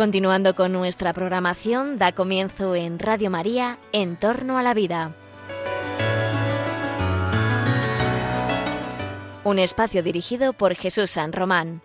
[0.00, 5.14] Continuando con nuestra programación, da comienzo en Radio María, En torno a la vida.
[9.44, 11.82] Un espacio dirigido por Jesús San Román.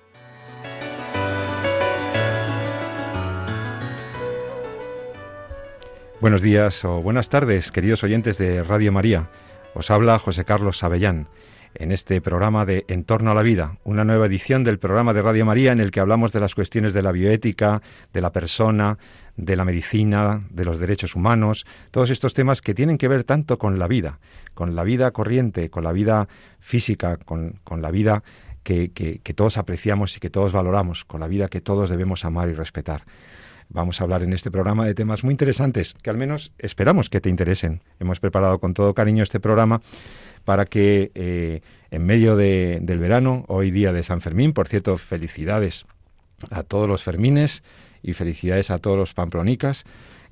[6.21, 9.29] Buenos días o buenas tardes, queridos oyentes de Radio María.
[9.73, 11.27] Os habla José Carlos Avellán
[11.75, 15.21] en este programa de En torno a la vida, una nueva edición del programa de
[15.21, 17.81] Radio María en el que hablamos de las cuestiones de la bioética,
[18.13, 18.97] de la persona,
[19.37, 23.57] de la medicina, de los derechos humanos, todos estos temas que tienen que ver tanto
[23.57, 24.19] con la vida,
[24.53, 26.27] con la vida corriente, con la vida
[26.59, 28.23] física, con, la vida
[28.63, 32.49] que, que todos apreciamos y que todos valoramos, con la vida que todos debemos amar
[32.49, 33.03] y respetar.
[33.69, 37.19] Vamos a hablar en este programa de temas muy interesantes que al menos esperamos que
[37.19, 37.81] te interesen.
[37.99, 39.81] Hemos preparado con todo cariño este programa
[40.45, 45.85] para que eh, en medio del verano, hoy día de San Fermín, por cierto, felicidades
[46.51, 47.63] a todos los Fermines
[48.01, 49.83] y felicidades a todos los Pamplonicas,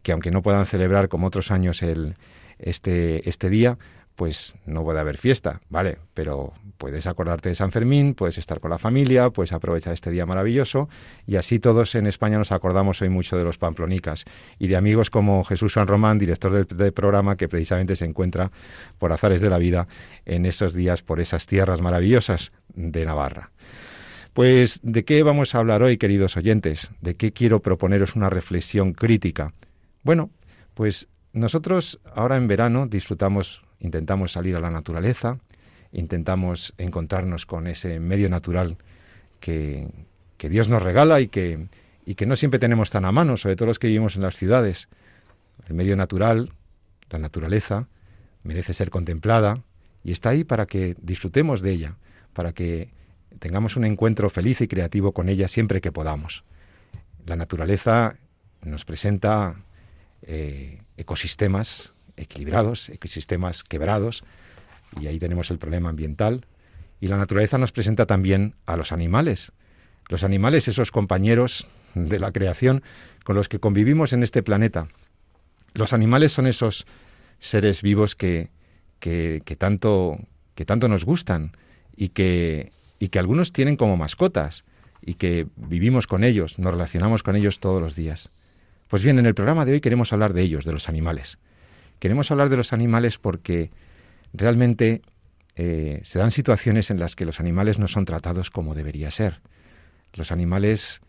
[0.03, 2.15] que aunque no puedan celebrar como otros años el,
[2.59, 3.77] este, este día,
[4.15, 5.97] pues no puede haber fiesta, ¿vale?
[6.13, 10.25] Pero puedes acordarte de San Fermín, puedes estar con la familia, puedes aprovechar este día
[10.25, 10.89] maravilloso
[11.25, 14.25] y así todos en España nos acordamos hoy mucho de los pamplonicas
[14.59, 18.51] y de amigos como Jesús San Román, director del, programa que precisamente se encuentra
[18.99, 19.87] por azares de la vida
[20.25, 23.51] en esos días por esas tierras maravillosas de Navarra.
[24.33, 26.91] Pues, ¿de qué vamos a hablar hoy, queridos oyentes?
[27.01, 29.53] ¿De qué quiero proponeros una reflexión crítica?
[30.01, 30.31] Bueno,
[30.73, 35.37] pues nosotros ahora en verano disfrutamos intentamos salir a la naturaleza,
[35.91, 38.77] intentamos encontrarnos con ese medio natural
[39.39, 39.87] que,
[40.39, 41.67] Dios nos regala y que,
[42.05, 44.35] y que no siempre tenemos tan a mano, sobre todo los que vivimos en las
[44.35, 44.89] ciudades.
[45.69, 46.51] El medio natural,
[47.09, 47.87] la naturaleza,
[48.43, 49.61] merece ser contemplada
[50.03, 51.95] y está ahí para que disfrutemos de ella,
[52.33, 52.89] para que
[53.39, 56.43] tengamos un encuentro feliz y creativo con ella siempre que podamos.
[57.25, 58.17] La naturaleza
[58.63, 59.55] nos presenta
[60.23, 64.23] eh, ecosistemas equilibrados, ecosistemas quebrados,
[64.99, 66.45] y ahí tenemos el problema ambiental.
[66.99, 69.51] Y la naturaleza nos presenta también a los animales.
[70.09, 72.83] Los animales, esos compañeros de la creación
[73.23, 74.87] con los que convivimos en este planeta.
[75.73, 76.85] Los animales son esos
[77.39, 78.51] seres vivos que,
[78.99, 80.17] que, tanto,
[80.55, 81.51] que tanto nos gustan
[81.95, 84.63] y que, y que algunos tienen como mascotas
[85.01, 88.29] y que vivimos con ellos, nos relacionamos con ellos todos los días.
[88.87, 91.37] Pues bien, en el programa de hoy queremos hablar de ellos, de los animales.
[91.99, 93.71] Queremos hablar de los animales porque
[94.33, 95.01] realmente
[95.55, 99.41] eh, se dan situaciones en las que los animales no son tratados como debería ser.
[100.13, 101.01] Los animales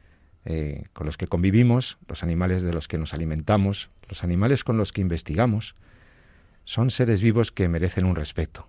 [0.44, 4.76] eh, con los que convivimos, los animales de los que nos alimentamos, los animales con
[4.76, 5.74] los que investigamos,
[6.64, 8.68] son seres vivos que merecen un respeto.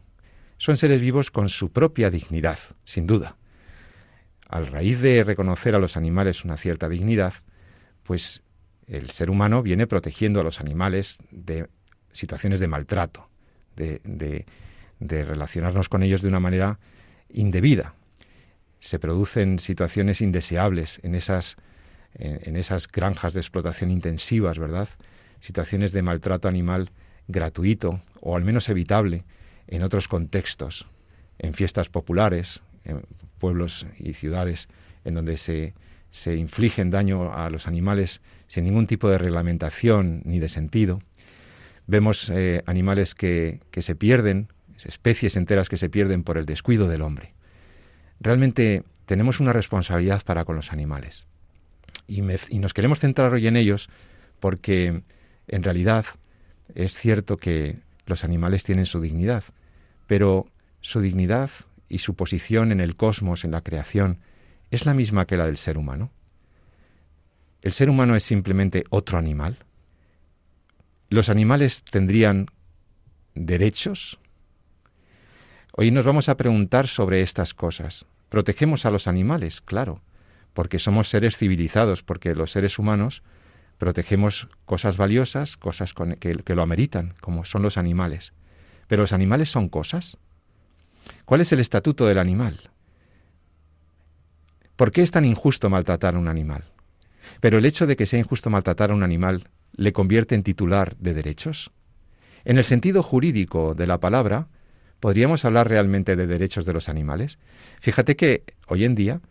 [0.57, 3.35] Son seres vivos con su propia dignidad, sin duda.
[4.47, 7.33] Al raíz de reconocer a los animales una cierta dignidad,
[8.03, 8.41] pues
[8.87, 11.67] el ser humano viene protegiendo a los animales de
[12.15, 13.27] situaciones de maltrato,
[13.75, 14.45] de,
[14.99, 16.79] relacionarnos con ellos de una manera
[17.29, 17.93] indebida.
[18.79, 21.57] Se producen situaciones indeseables en esas,
[22.13, 24.87] en, esas granjas de explotación intensivas, ¿verdad?
[25.41, 26.91] Situaciones de maltrato animal
[27.27, 29.25] gratuito o al menos evitable
[29.67, 30.87] en otros contextos,
[31.37, 33.01] en fiestas populares, en
[33.39, 34.69] pueblos y ciudades
[35.03, 35.73] en donde se,
[36.11, 41.01] se infligen daño a los animales sin ningún tipo de reglamentación ni de sentido.
[41.87, 44.47] Vemos eh, animales que, se pierden,
[44.83, 47.33] especies enteras que se pierden por el descuido del hombre.
[48.19, 51.25] Realmente tenemos una responsabilidad para con los animales.
[52.07, 53.89] Y, nos queremos centrar hoy en ellos
[54.39, 55.01] porque
[55.47, 56.05] en realidad
[56.73, 59.43] es cierto que los animales tienen su dignidad,
[60.07, 60.47] pero
[60.81, 61.49] su dignidad
[61.89, 64.19] y su posición en el cosmos, en la creación,
[64.71, 66.11] es la misma que la del ser humano.
[67.61, 69.64] ¿El ser humano es simplemente otro animal?
[71.09, 72.47] ¿Los animales tendrían
[73.35, 74.17] derechos?
[75.71, 78.07] Hoy nos vamos a preguntar sobre estas cosas.
[78.29, 79.61] ¿Protegemos a los animales?
[79.61, 80.01] Claro,
[80.53, 83.21] porque somos seres civilizados, porque los seres humanos
[83.77, 88.33] protegemos cosas valiosas, cosas que, que lo ameritan, como son los animales.
[88.87, 90.17] Pero los animales son cosas.
[91.25, 92.71] ¿Cuál es el estatuto del animal?
[94.75, 96.63] ¿Por qué es tan injusto maltratar a un animal?
[97.41, 100.95] Pero el hecho de que sea injusto maltratar a un animal le convierte en titular
[100.97, 101.71] de derechos?
[102.43, 104.47] En el sentido jurídico de la palabra,
[104.99, 107.39] ¿podríamos hablar realmente de derechos de los animales?
[107.79, 109.21] Fíjate que hoy en día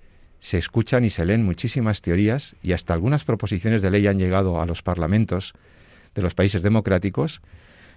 [0.40, 4.60] se escuchan y se leen muchísimas teorías y hasta algunas proposiciones de ley han llegado
[4.60, 5.54] a los parlamentos
[6.14, 7.40] de los países democráticos,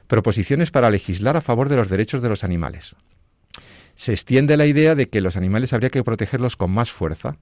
[0.08, 2.96] proposiciones para legislar a favor de los derechos de los animales.
[3.96, 7.38] Se extiende la idea de que los animales habría que protegerlos con más fuerza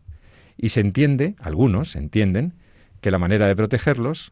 [0.58, 2.54] y se entiende, algunos entienden,
[3.02, 4.32] que la manera de protegerlos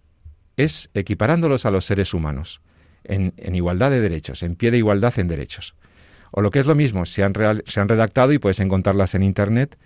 [0.57, 2.61] es equiparándolos a los seres humanos,
[3.03, 5.75] en, igualdad de derechos, en pie de igualdad en derechos.
[6.31, 9.77] O lo que es lo mismo, se han, redactado, y puedes encontrarlas en Internet,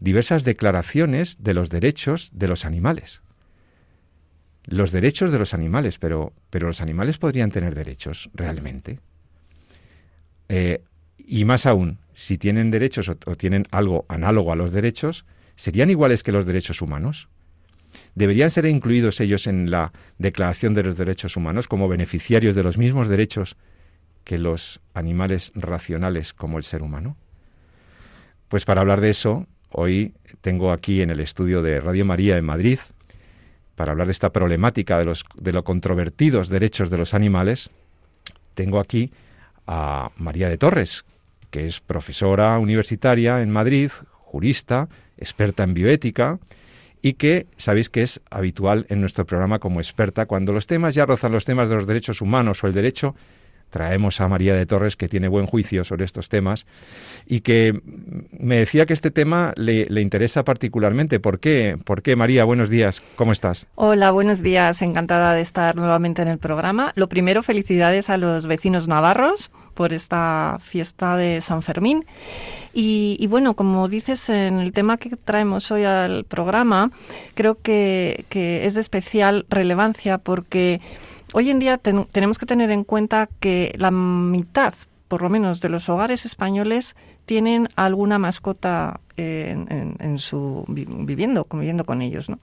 [0.00, 3.20] diversas declaraciones de los derechos de los animales.
[4.64, 9.00] Los derechos de los animales, pero, pero los animales podrían tener derechos realmente.
[10.48, 10.82] Eh,
[11.18, 15.24] y más aún, si tienen derechos o, tienen algo análogo a los derechos,
[15.56, 17.28] ¿serían iguales que los derechos humanos?
[18.14, 22.78] ¿Deberían ser incluidos ellos en la Declaración de los Derechos Humanos como beneficiarios de los
[22.78, 23.56] mismos derechos
[24.24, 27.16] que los animales racionales como el ser humano?
[28.48, 32.44] Pues para hablar de eso, hoy tengo aquí en el estudio de Radio María en
[32.44, 32.78] Madrid,
[33.74, 37.70] para hablar de esta problemática de los de lo controvertidos derechos de los animales,
[38.54, 39.10] tengo aquí
[39.66, 41.04] a María de Torres,
[41.50, 46.38] que es profesora universitaria en Madrid, jurista, experta en bioética
[47.02, 51.04] y que sabéis que es habitual en nuestro programa como experta cuando los temas ya
[51.04, 53.14] rozan los temas de los derechos humanos o el derecho
[53.72, 56.66] traemos a María de Torres, que tiene buen juicio sobre estos temas,
[57.26, 57.80] y que
[58.38, 61.18] me decía que este tema le, interesa particularmente.
[61.18, 61.78] ¿Por qué?
[61.82, 62.44] ¿Por qué, María?
[62.44, 63.02] Buenos días.
[63.16, 63.66] ¿Cómo estás?
[63.74, 64.82] Hola, buenos días.
[64.82, 66.92] Encantada de estar nuevamente en el programa.
[66.96, 72.04] Lo primero, felicidades a los vecinos navarros por esta fiesta de San Fermín.
[72.72, 76.90] Y, bueno, como dices en el tema que traemos hoy al programa,
[77.34, 80.80] creo que, es de especial relevancia porque
[81.34, 84.74] hoy en día tenemos que tener en cuenta que la mitad,
[85.08, 86.96] por lo menos, de los hogares españoles
[87.26, 92.38] tienen alguna mascota en, su viviendo, conviviendo con ellos, ¿no?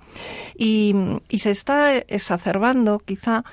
[0.56, 0.96] Y,
[1.38, 3.44] se está exacerbando, quizá,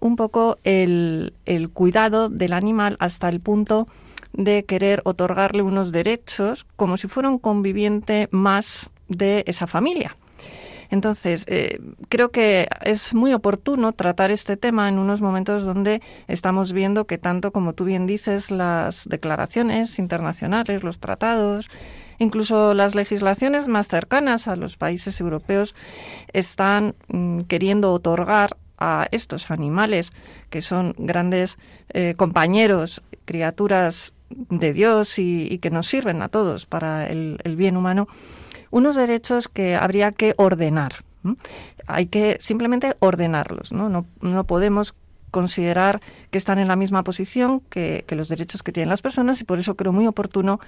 [0.00, 3.88] un poco el, el cuidado del animal hasta el punto
[4.32, 10.16] de querer otorgarle unos derechos como si fuera un conviviente más de esa familia.
[10.90, 16.72] Entonces, eh, creo que es muy oportuno tratar este tema en unos momentos donde estamos
[16.72, 21.68] viendo que tanto como tú bien dices, las declaraciones internacionales, los tratados,
[22.18, 25.74] incluso las legislaciones más cercanas a los países europeos
[26.32, 30.12] están mm, queriendo otorgar a estos animales
[30.50, 31.58] que son grandes
[31.90, 38.08] eh, compañeros, criaturas de Dios y, que nos sirven a todos para el bien humano,
[38.70, 41.04] unos derechos que habría que ordenar.
[41.86, 43.88] Hay que simplemente ordenarlos, ¿no?
[43.88, 44.06] ¿no?
[44.20, 44.94] No, podemos
[45.30, 49.44] considerar que están en la misma posición que, los derechos que tienen las personas y
[49.44, 50.60] por eso creo muy oportuno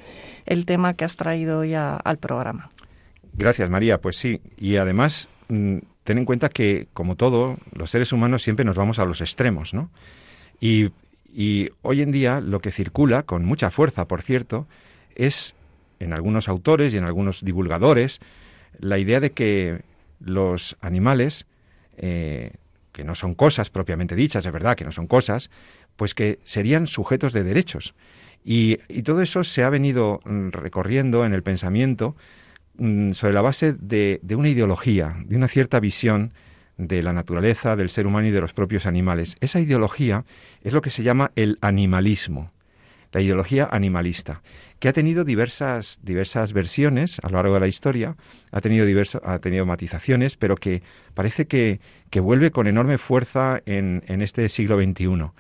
[0.47, 2.71] el tema que has traído hoy al programa.
[3.35, 4.01] Gracias, María.
[4.01, 8.65] Pues sí, y además mm, ten en cuenta que, como todo, los seres humanos siempre
[8.65, 9.91] nos vamos a los extremos, ¿no?
[10.61, 10.91] Y,
[11.83, 14.67] hoy en día lo que circula, con mucha fuerza, por cierto,
[15.15, 15.55] es
[16.01, 18.21] en algunos autores y en algunos divulgadores
[18.81, 19.83] la idea de que
[20.19, 21.47] los animales,
[21.97, 22.53] eh,
[22.93, 25.51] que no son cosas propiamente dichas, es verdad que no son cosas,
[25.97, 27.95] pues que serían sujetos de derechos.
[28.45, 32.17] Y, todo eso se ha venido mm, recorriendo en el pensamiento
[33.13, 36.33] sobre la base de, de una ideología, de una cierta visión
[36.79, 39.37] de la naturaleza, del ser humano y de los propios animales.
[39.41, 40.25] Esa ideología
[40.63, 42.51] es lo que se llama el animalismo
[43.13, 44.43] la ideología animalista,
[44.79, 48.17] que ha tenido diversas, diversas versiones a lo largo de la historia,
[48.53, 48.87] ha tenido,
[49.25, 50.83] ha tenido matizaciones, pero que
[51.15, 55.33] parece que, que vuelve con enorme fuerza en, en este siglo XXI.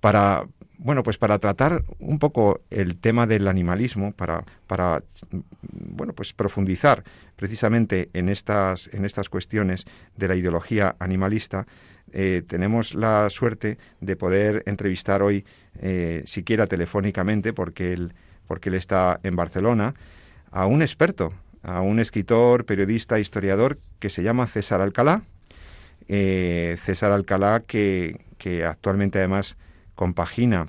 [0.00, 0.46] Para,
[0.78, 5.02] bueno, pues para tratar un poco el tema del animalismo, para, para
[5.72, 7.02] bueno, pues profundizar
[7.36, 9.84] precisamente en estas, en estas cuestiones
[10.16, 11.66] de la ideología animalista,
[12.12, 15.44] eh, tenemos la suerte de poder entrevistar hoy,
[15.80, 18.14] eh, siquiera telefónicamente, porque él,
[18.46, 19.94] porque él está en Barcelona,
[20.52, 25.22] a un experto, a un escritor, periodista, historiador que se llama César Alcalá.
[26.06, 29.56] Eh, César Alcalá, que, que actualmente además
[29.98, 30.68] compagina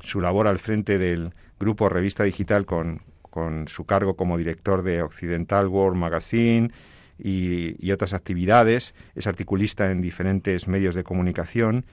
[0.00, 5.00] su labor al frente del grupo Revista Digital con, con su cargo como director de
[5.00, 6.72] Occidental World Magazine,
[7.16, 8.96] y, otras actividades.
[9.14, 11.84] Es articulista en diferentes medios de comunicación.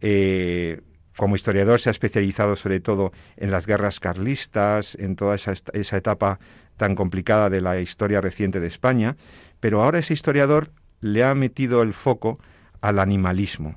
[0.00, 0.80] Eh,
[1.16, 5.96] como historiador se ha especializado sobre todo en las guerras carlistas, en toda esa, esa,
[5.96, 6.40] etapa
[6.76, 9.16] tan complicada de la historia reciente de España,
[9.60, 12.40] pero ahora ese historiador le ha metido el foco
[12.80, 13.76] al animalismo.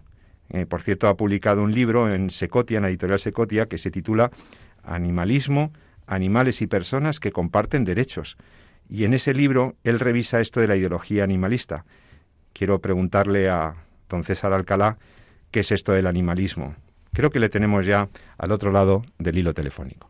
[0.52, 3.90] Eh, por cierto, ha publicado un libro en Secotia, en la editorial Secotia, que se
[3.90, 4.32] titula
[4.84, 5.72] Animalismo,
[6.08, 8.38] animales y personas que comparten derechos.
[8.90, 11.86] Y en ese libro él revisa esto de la ideología animalista.
[12.54, 13.76] Quiero preguntarle a
[14.10, 14.98] don César Alcalá
[15.52, 16.76] qué es esto del animalismo.
[17.14, 20.10] Creo que le tenemos ya al otro lado del hilo telefónico.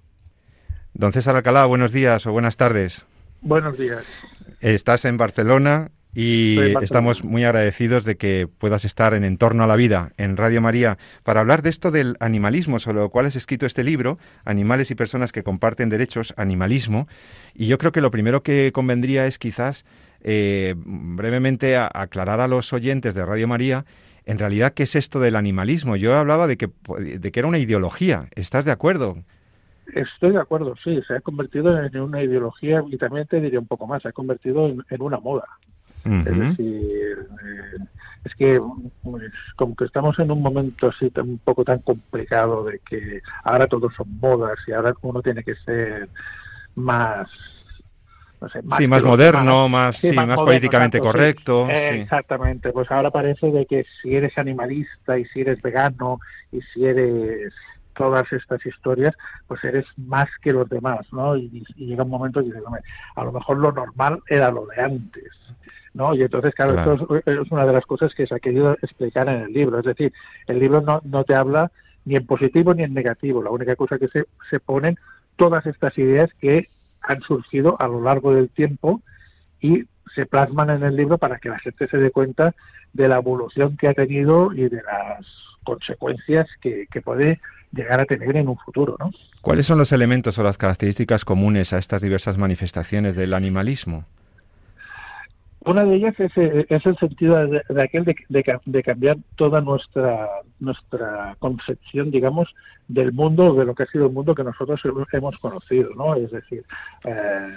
[0.94, 3.06] Don César Alcalá, buenos días o buenas tardes.
[3.42, 4.04] Buenos días.
[4.60, 9.78] Estás en Barcelona y estamos muy agradecidos de que puedas estar en Entorno a la
[9.78, 13.66] Vida, en Radio María, para hablar de esto del animalismo, sobre lo cual has escrito
[13.66, 17.08] este libro, Animales y Personas que Comparten Derechos, Animalismo.
[17.54, 19.86] Y yo creo que lo primero que convendría es quizás
[20.22, 23.86] eh, brevemente aclarar a los oyentes de Radio María
[24.26, 25.96] en realidad qué es esto del animalismo.
[25.96, 28.28] Yo hablaba de que, de que era una ideología.
[28.36, 29.18] ¿Estás de acuerdo?
[29.96, 33.68] Estoy de acuerdo, sí, se ha convertido en una ideología y también te diría un
[33.68, 35.46] poco más, se ha convertido en una moda.
[36.04, 37.78] Es decir, eh,
[38.24, 38.62] es que
[39.04, 43.68] pues, como que estamos en un momento así un poco tan complicado de que ahora
[43.68, 46.10] todos son modas y ahora uno tiene que ser
[46.76, 47.30] más
[48.40, 51.70] no sé, más sí, más moderno, más, sí, más, políticamente correcto.
[51.70, 56.20] Exactamente, pues ahora parece de que si eres animalista y si eres vegano
[56.52, 57.54] y si eres
[57.96, 59.16] todas estas historias,
[59.48, 61.36] pues eres más que los demás, ¿no?
[61.36, 62.64] Y, llega un momento y dices,
[63.16, 65.32] a lo mejor lo normal era lo de antes.
[65.94, 66.14] ¿No?
[66.16, 69.42] Y entonces, claro, esto es, una de las cosas que se ha querido explicar en
[69.42, 69.80] el libro.
[69.80, 70.14] Es decir,
[70.48, 71.72] el libro no, no te habla
[72.06, 73.44] ni en positivo ni en negativo.
[73.44, 74.98] La única cosa que se, se ponen
[75.36, 76.70] todas estas ideas que
[77.02, 79.02] han surgido a lo largo del tiempo
[79.60, 82.54] y se plasman en el libro para que la gente se dé cuenta
[82.94, 85.26] de la evolución que ha tenido y de las
[85.64, 87.40] consecuencias que, que puede
[87.72, 89.12] llegar a tener en un futuro, ¿no?
[89.42, 94.06] ¿Cuáles son los elementos o las características comunes a estas diversas manifestaciones del animalismo?
[95.64, 98.16] Una de ellas es, eh, es el sentido de, aquel de,
[98.66, 100.28] de, cambiar toda nuestra
[100.60, 102.54] nuestra concepción, digamos,
[102.88, 106.16] del mundo, de lo que ha sido el mundo que nosotros hemos conocido, ¿no?
[106.16, 106.66] Es decir,
[107.04, 107.56] eh,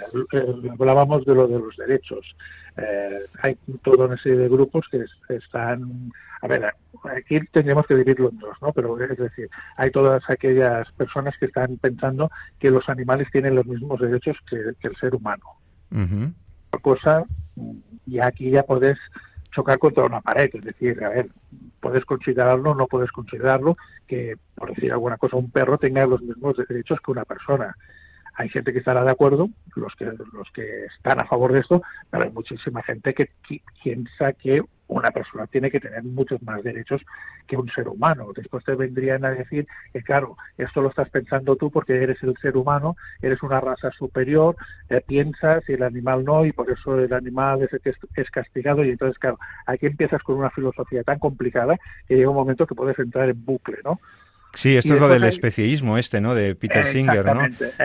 [0.79, 2.35] hablábamos de lo de los derechos.
[2.77, 6.65] Eh, hay toda una serie de grupos que están, a ver,
[7.15, 8.71] aquí tendríamos que dividirlo en dos, ¿no?
[8.71, 13.65] Pero es decir, hay todas aquellas personas que están pensando que los animales tienen los
[13.65, 14.57] mismos derechos que,
[14.87, 15.43] el ser humano.
[16.79, 17.25] Cosa
[18.05, 18.97] y aquí ya puedes
[19.51, 21.29] chocar contra una pared, es decir, a ver,
[21.79, 26.57] puedes considerarlo, no puedes considerarlo, que, por decir alguna cosa, un perro tenga los mismos
[26.67, 27.75] derechos que una persona.
[28.35, 31.81] Hay gente que estará de acuerdo, los que, los que están a favor de esto,
[32.09, 33.29] pero hay muchísima gente que
[33.81, 37.01] piensa que una persona tiene que tener muchos más derechos
[37.47, 38.27] que un ser humano.
[38.35, 42.35] Después te vendrían a decir que, claro, esto lo estás pensando tú porque eres el
[42.37, 44.55] ser humano, eres una raza superior,
[44.89, 47.71] eh, piensas y el animal no, y por eso el animal es
[48.15, 48.83] es castigado.
[48.83, 51.77] Y entonces, claro, aquí empiezas con una filosofía tan complicada
[52.07, 53.99] que llega un momento que puedes entrar en bucle, ¿no?
[54.55, 56.33] Sí, esto es lo del especieísmo este, ¿no?
[56.33, 57.41] De Peter Singer, ¿no?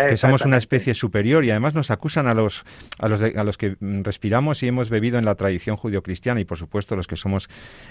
[0.08, 2.64] Que somos una especie superior y además nos acusan a los
[2.98, 6.58] a los a los que respiramos y hemos bebido en la tradición judio-cristiana y por
[6.58, 7.48] supuesto los que somos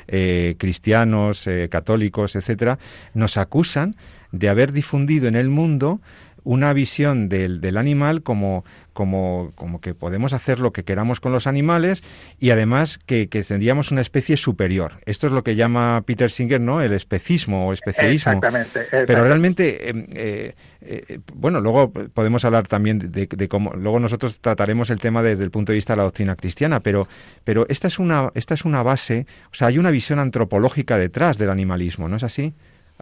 [0.08, 2.80] eh, cristianos, eh, católicos, etcétera,
[3.14, 3.96] nos acusan
[4.32, 6.02] de haber difundido en el mundo
[6.44, 11.32] una visión del, del animal como, como, como, que podemos hacer lo que queramos con
[11.32, 12.04] los animales
[12.40, 15.00] y además que, que, tendríamos una especie superior.
[15.06, 16.82] Esto es lo que llama Peter Singer, ¿no?
[16.82, 18.32] El especismo o especialismo.
[18.32, 18.86] Exactamente.
[18.92, 24.40] Pero realmente, em, eh, eh, bueno, luego podemos hablar también de, de, cómo, luego nosotros
[24.40, 27.08] trataremos el tema desde el punto de vista de la doctrina cristiana, pero,
[27.44, 31.38] pero esta es una, esta es una base, o sea, hay una visión antropológica detrás
[31.38, 32.54] del animalismo, ¿no es así?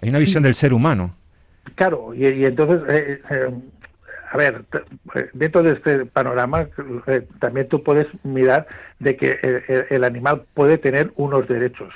[0.02, 1.16] Hay una visión del ser humano.
[1.76, 3.52] Claro, y, entonces, eh, eh,
[4.32, 4.66] a ver,
[5.16, 6.68] eh, dentro de este panorama
[7.40, 8.68] también tú puedes mirar
[9.00, 11.94] de que el, animal puede tener unos derechos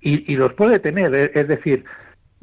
[0.00, 1.84] y, los puede tener, es decir,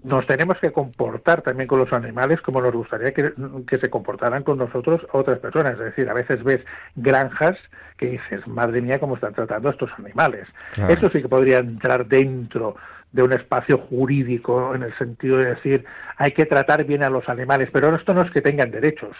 [0.03, 3.33] nos tenemos que comportar también con los animales como nos gustaría que,
[3.79, 5.73] se comportaran con nosotros otras personas.
[5.73, 6.61] Es decir, a veces ves
[6.95, 7.57] granjas
[7.97, 10.47] que dices, madre mía, cómo están tratando a estos animales.
[10.87, 12.77] Eso sí que podría entrar dentro
[13.11, 15.85] de un espacio jurídico en el sentido de decir
[16.17, 19.15] hay que tratar bien a los animales, pero esto no es que tengan derechos,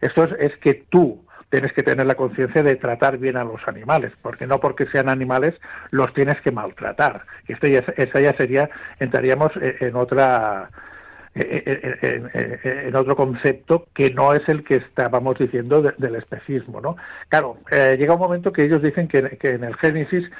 [0.00, 4.12] esto es, que tú tienes que tener la conciencia de tratar bien a los animales,
[4.22, 5.54] porque no porque sean animales
[5.90, 7.24] los tienes que maltratar.
[7.48, 10.70] Esto ya, esa ya sería, entraríamos e, en otra
[11.34, 11.62] e,
[12.02, 16.96] e, en, otro concepto que no es el que estábamos diciendo del especismo, ¿no?
[17.28, 20.30] Claro, eh, llega un momento que ellos dicen que, que en el Génesis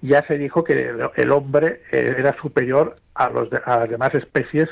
[0.00, 4.68] ya se dijo que el hombre eh, era superior a, los a las demás especies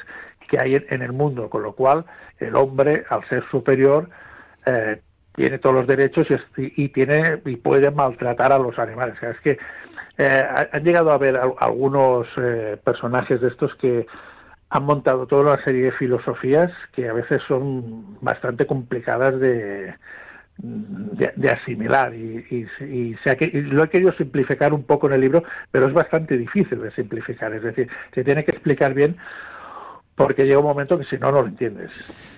[0.49, 2.05] que hay en, el mundo, con lo cual
[2.39, 4.09] el hombre, al ser superior,
[4.65, 5.01] eh,
[5.35, 9.21] tiene todos los derechos y, tiene y puede maltratar a los animales.
[9.23, 9.59] es que
[10.19, 12.27] eh, han llegado a haber algunos
[12.85, 14.07] personajes de estos que
[14.71, 19.95] han montado toda una serie de filosofías que a veces son bastante complicadas de,
[20.59, 23.17] de, asimilar y, y,
[23.63, 27.53] lo he querido simplificar un poco en el libro, pero es bastante difícil de simplificar,
[27.55, 29.17] es decir, se tiene que explicar bien
[30.15, 31.91] porque llega un momento que si no, no lo entiendes.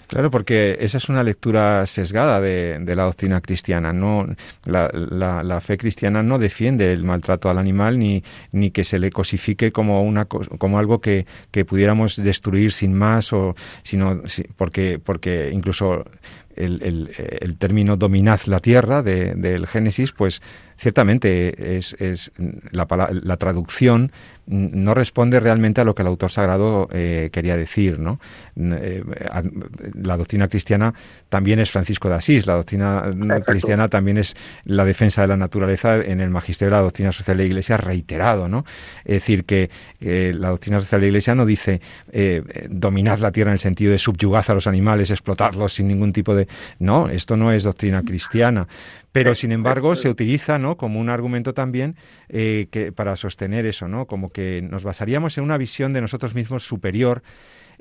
[0.08, 3.92] Claro, porque esa es una lectura sesgada de, la doctrina cristiana.
[3.92, 4.26] No,
[4.64, 8.22] la, fe cristiana no defiende el maltrato al animal ni,
[8.70, 11.26] que se le cosifique como una como algo que,
[11.68, 14.22] pudiéramos destruir sin más o sino
[14.56, 16.04] porque porque incluso
[16.56, 20.40] el término dominad la tierra de, del Génesis, pues
[20.78, 22.32] ciertamente es, es
[22.70, 22.86] la,
[23.22, 24.12] la, traducción
[24.46, 28.20] no responde realmente a lo que el autor sagrado eh, quería decir, ¿no?
[28.56, 29.02] Eh,
[30.02, 30.94] la doctrina cristiana
[31.28, 33.10] también es Francisco de Asís, la doctrina
[33.44, 37.36] cristiana también es la defensa de la naturaleza en el magisterio de la doctrina social
[37.36, 38.64] de la Iglesia reiterado, ¿no?
[39.04, 41.80] Es decir, que la doctrina social de la Iglesia no dice
[42.12, 46.12] eh, dominad la tierra en el sentido de subyugad a los animales, explotarlos sin ningún
[46.12, 46.48] tipo de...
[46.78, 48.66] No, esto no es doctrina cristiana.
[49.12, 50.76] Pero, sin embargo, se utiliza ¿no?
[50.76, 51.96] como un argumento también
[52.28, 54.06] eh, que, para sostener eso, ¿no?
[54.06, 57.22] como que nos basaríamos en una visión de nosotros mismos superior,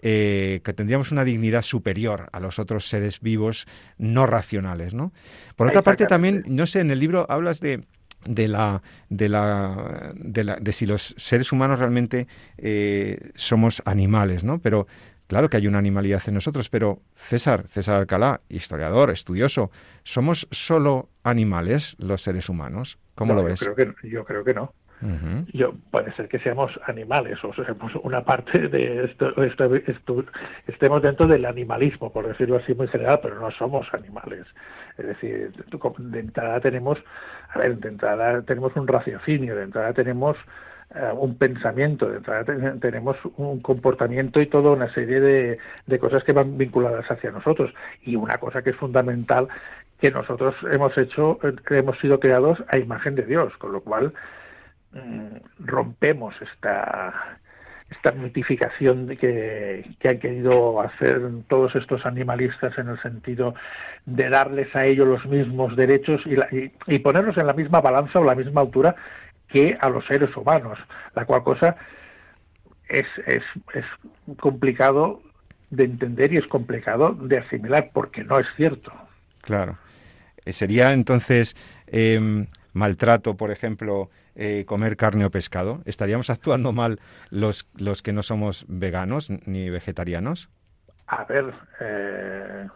[0.02, 4.94] eh, que tendríamos una dignidad superior a los otros seres vivos no racionales.
[4.94, 5.12] ¿no?
[5.56, 7.84] Por otra parte, también, no sé, en el libro hablas de
[8.26, 12.28] de la de la de, la, de si los seres humanos realmente
[12.58, 14.60] eh, somos animales, ¿no?
[14.60, 14.88] Pero
[15.28, 19.72] Claro que hay una animalidad en nosotros, pero César, César Alcalá, historiador, estudioso,
[20.04, 22.98] ¿somos solo animales los seres humanos?
[23.14, 23.60] ¿Cómo lo ves?
[23.60, 24.74] Yo creo que, yo creo que no.
[25.54, 29.34] Yo, puede ser que seamos animales o seamos una parte de esto,
[30.68, 34.46] estemos dentro del animalismo, por decirlo así muy general, pero no somos animales.
[34.98, 36.98] Es decir, de entrada tenemos,
[37.50, 40.36] a ver, de entrada tenemos un raciocinio, de entrada tenemos
[40.96, 42.10] eh, un pensamiento,
[42.80, 47.72] tenemos un comportamiento y toda una serie de, de cosas que van vinculadas hacia nosotros.
[48.02, 49.48] Y una cosa que es fundamental,
[50.00, 54.14] que nosotros hemos hecho, eh, hemos sido creados a imagen de Dios, con lo cual
[55.60, 57.40] rompemos esta
[57.90, 63.56] esta mitificación que, que, han querido hacer todos estos animalistas en el sentido
[64.06, 68.20] de darles a ellos los mismos derechos y, y, y, ponerlos en la misma balanza
[68.20, 68.94] o la misma altura
[69.48, 70.78] que a los seres humanos,
[71.16, 71.78] la cual cosa
[72.90, 73.86] es, es, es
[74.38, 75.22] complicado
[75.70, 78.92] de entender y es complicado de asimilar porque no es cierto.
[79.42, 79.78] Claro.
[80.46, 81.56] Eh, ¿Sería entonces
[81.88, 85.82] em, maltrato, por ejemplo, eh, comer carne o pescado?
[85.84, 90.50] ¿Estaríamos actuando mal los, los que no somos veganos ni vegetarianos?
[91.08, 92.68] A ver, eh,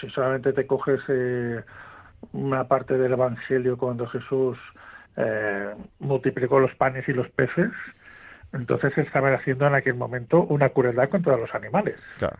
[0.00, 1.00] si solamente te coges
[2.32, 4.58] una parte del Evangelio cuando Jesús
[5.16, 7.70] eh, multiplicó los panes y los peces,
[8.52, 11.96] entonces se estaba haciendo en aquel momento una crueldad contra los animales.
[12.18, 12.38] Claro,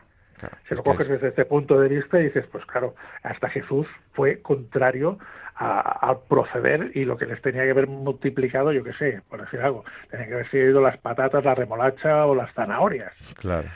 [0.68, 4.40] Si lo coges desde este punto de vista y dices, pues claro, hasta Jesús fue
[4.40, 5.18] contrario
[5.56, 9.60] al proceder y lo que les tenía que haber multiplicado, yo qué sé, por decir
[9.60, 13.12] algo, tenía que haber sido las patatas, la remolacha o las zanahorias.
[13.36, 13.68] Claro.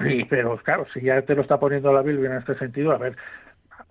[0.00, 2.98] Y, pero claro, si ya te lo está poniendo la Biblia en este sentido, a
[2.98, 3.16] ver,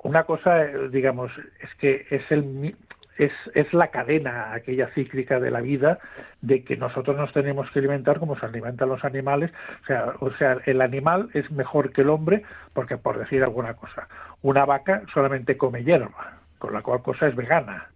[0.04, 1.32] una cosa, eh, digamos,
[1.62, 2.76] es que es el
[3.20, 6.00] es, es la cadena aquella cíclica de la vida
[6.42, 9.52] de que nosotros nos tenemos que alimentar como se alimentan los animales.
[9.84, 13.74] O sea, o sea, el animal es mejor que el hombre porque, por decir alguna
[13.74, 14.08] cosa,
[14.42, 17.90] una vaca solamente come hierba, con la cual cosa es vegana.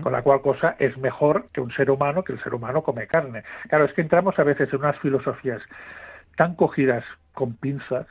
[0.00, 3.08] Con la cual cosa es mejor que un ser humano, que el ser humano come
[3.08, 3.42] carne.
[3.68, 5.60] Claro, es que entramos a veces en unas filosofías
[6.36, 8.06] tan cogidas con pinzas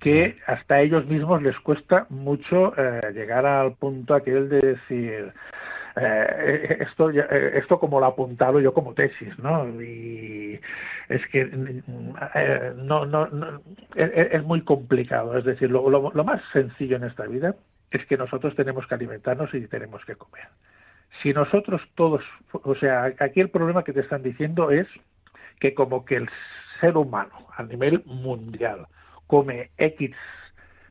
[0.00, 5.32] que hasta a ellos mismos les cuesta mucho eh, llegar al punto aquel de decir,
[5.96, 9.68] eh, esto, eh, esto como lo he apuntado yo como tesis, ¿no?
[9.82, 10.58] Y
[11.08, 13.28] es que eh, no, no,
[13.94, 15.36] es, muy complicado.
[15.36, 17.54] Es decir, lo, lo, más sencillo en esta vida
[17.90, 20.48] es que nosotros tenemos que alimentarnos y tenemos que comer.
[21.22, 24.86] Si nosotros todos, o sea, aquí el problema que te están diciendo es
[25.60, 26.30] que como que el
[26.80, 28.86] ser humano a nivel mundial
[29.26, 30.16] come X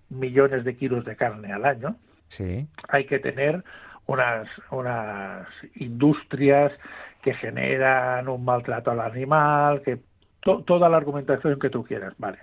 [0.09, 1.95] millones de kilos de carne al año,
[2.27, 2.67] sí.
[2.87, 3.63] hay que tener
[4.07, 6.71] unas, unas industrias
[7.21, 9.99] que generan un maltrato al animal, que
[10.41, 12.39] toda la argumentación que tú quieras, vale.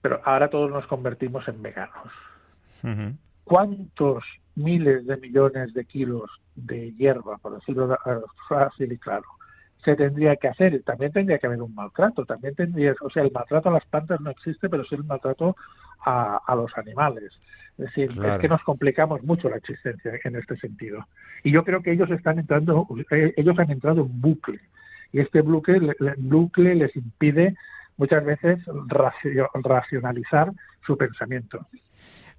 [0.00, 2.12] Pero ahora todos nos convertimos en veganos.
[3.44, 4.24] ¿Cuántos
[4.54, 7.96] miles de millones de kilos de hierba, por decirlo
[8.48, 9.26] fácil y claro,
[9.84, 10.82] se tendría que hacer?
[10.84, 14.20] También tendría que haber un maltrato, también tendría, o sea, el maltrato a las plantas
[14.20, 15.56] no existe, pero sí el maltrato
[16.04, 17.32] a, a los animales.
[17.78, 21.06] Es decir, es que nos complicamos mucho la existencia en este sentido.
[21.44, 24.60] Y yo creo que ellos están entrando, eh, ellos han entrado en bucle.
[25.12, 27.54] Y este bucle, bucle les impide
[27.96, 28.58] muchas veces
[29.62, 30.52] racionalizar
[30.84, 31.66] su pensamiento.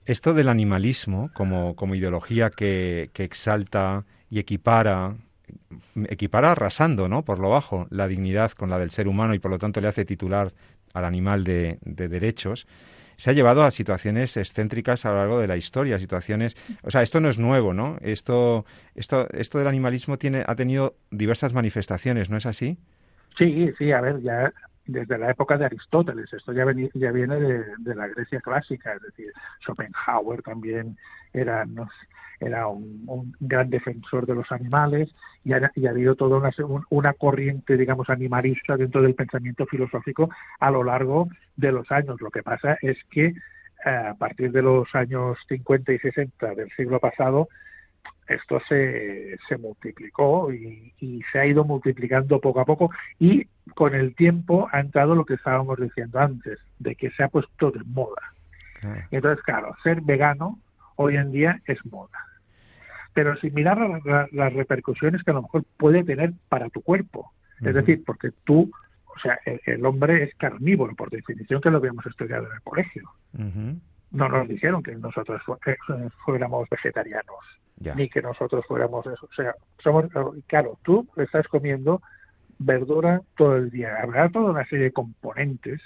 [0.05, 5.15] Esto del animalismo como, como ideología que, que exalta y equipara
[6.09, 7.23] equipara arrasando, ¿no?
[7.23, 9.87] Por lo bajo, la dignidad con la del ser humano y por lo tanto le
[9.87, 10.51] hace titular
[10.93, 12.67] al animal de, derechos,
[13.19, 17.01] se ha llevado a situaciones excéntricas a lo largo de la historia, situaciones, o sea,
[17.01, 17.97] esto no es nuevo, ¿no?
[17.99, 22.77] Esto, esto, esto del animalismo tiene, ha tenido diversas manifestaciones, ¿no es así?
[23.37, 24.53] Sí, sí, a ver, ya
[24.85, 29.33] desde la época de Aristóteles, esto ya, ya viene de, la Grecia clásica, es decir,
[29.65, 30.97] Schopenhauer también
[31.33, 31.65] era,
[32.39, 35.09] era un, gran defensor de los animales
[35.43, 36.51] y ha, y ha habido toda una,
[36.89, 42.21] una, corriente, digamos, animalista dentro del pensamiento filosófico a lo largo de los años.
[42.21, 43.33] Lo que pasa es que
[43.85, 47.47] eh, a partir de los años 50 y 60 del siglo pasado,
[48.27, 50.93] esto se, se multiplicó y,
[51.31, 55.35] se ha ido multiplicando poco a poco y con el tiempo ha entrado lo que
[55.35, 58.21] estábamos diciendo antes, de que se ha puesto de moda.
[59.11, 60.59] Entonces, claro, ser vegano
[60.95, 62.28] hoy en día es moda.
[63.19, 63.77] Pero sin mirar
[64.31, 67.33] las repercusiones que a lo mejor puede tener para tu cuerpo.
[67.59, 68.71] Es decir, porque tú,
[69.03, 73.09] o sea, el, hombre es carnívoro por definición, que lo habíamos estudiado en el colegio.
[73.33, 75.41] No nos dijeron que nosotros
[76.23, 77.59] fuéramos vegetarianos
[77.93, 79.27] ni que nosotros fuéramos eso.
[79.29, 79.53] O sea,
[79.83, 80.05] somos,
[80.47, 82.01] claro, tú estás comiendo
[82.57, 83.97] verdura todo el día.
[84.01, 85.81] Habrá toda una serie de componentes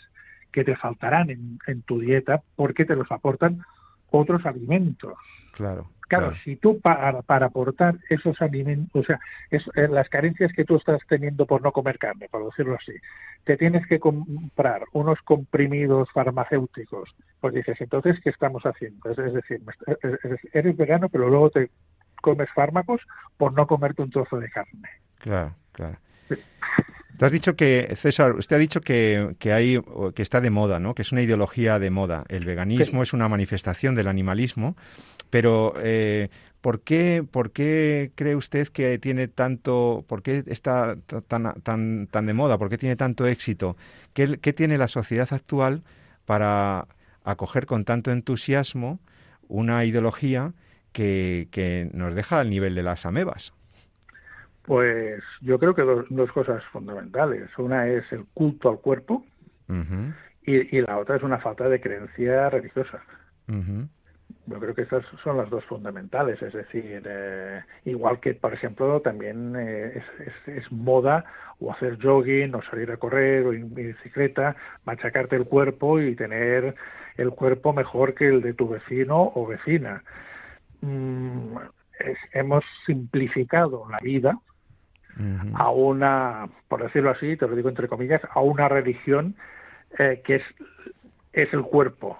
[0.51, 3.63] que te faltarán en, en tu dieta porque te los aportan
[4.11, 5.15] otros alimentos.
[5.53, 5.87] Claro.
[6.19, 10.65] Claro, si tú para, para aportar esos alimentos, o sea, es, eh, las carencias que
[10.65, 12.93] tú estás teniendo por no comer carne, por decirlo así,
[13.43, 19.11] te tienes que comprar unos comprimidos farmacéuticos, pues dices, entonces, ¿qué estamos haciendo?
[19.11, 19.61] Es, decir,
[20.53, 21.69] eres vegano, pero luego te
[22.21, 23.01] comes fármacos
[23.37, 24.89] por no comerte un trozo de carne.
[25.19, 25.97] Claro, claro.
[27.19, 29.81] has dicho que, César, usted ha dicho que, que, hay,
[30.15, 30.95] que está de moda, ¿no?
[30.95, 32.23] Que es una ideología de moda.
[32.29, 34.75] El veganismo es una manifestación del animalismo
[35.33, 36.29] pero, eh,
[36.61, 40.95] ¿por, qué, ¿por qué cree usted que tiene tanto, por qué está
[41.27, 43.75] tan, tan, tan de moda, por qué tiene tanto éxito?
[44.13, 45.81] ¿Qué, qué tiene la sociedad actual
[46.25, 46.85] para
[47.23, 48.99] acoger con tanto entusiasmo
[49.47, 50.53] una ideología
[50.91, 53.55] que, que nos deja al nivel de las amebas?
[54.61, 57.49] Pues yo creo que dos, dos cosas fundamentales.
[57.57, 59.25] Una es el culto al cuerpo
[60.45, 63.01] y, y, la otra es una falta de creencia religiosa.
[64.45, 68.99] Yo creo que estas son las dos fundamentales, es decir, eh, igual que, por ejemplo,
[68.99, 70.03] también eh,
[70.47, 71.23] es, moda
[71.59, 76.75] o hacer jogging o salir a correr o en bicicleta, machacarte el cuerpo y tener
[77.15, 80.03] el cuerpo mejor que el de tu vecino o vecina.
[80.81, 81.55] Mm,
[82.33, 84.37] hemos simplificado la vida
[85.53, 89.35] a una, por decirlo así, te lo digo entre comillas, a una religión
[89.99, 90.43] eh, que es,
[91.33, 92.17] es el cuerpo,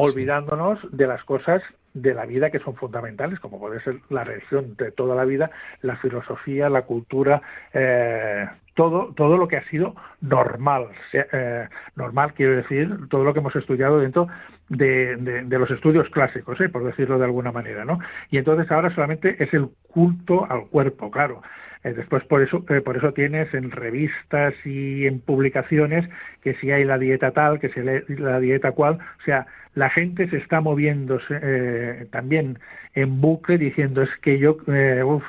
[0.00, 4.76] olvidándonos de las cosas de la vida que son fundamentales, como puede ser la religión
[4.76, 5.50] de toda la vida,
[5.82, 7.42] la filosofía, la cultura,
[7.74, 13.40] eh, todo, todo lo que ha sido normal, eh, normal quiero decir, todo lo que
[13.40, 14.28] hemos estudiado dentro
[14.68, 17.98] de, de, los estudios clásicos, eh, por decirlo de alguna manera, ¿no?
[18.30, 21.42] Y entonces ahora solamente es el culto al cuerpo, claro.
[21.82, 26.08] Eh, después por eso, eh, por eso tienes en revistas y en publicaciones
[26.42, 29.88] que si hay la dieta tal, que si hay la dieta cual, o sea, la
[29.88, 32.58] gente se está moviéndose eh, también
[32.94, 35.24] en bucle diciendo es que yo, eh, uff,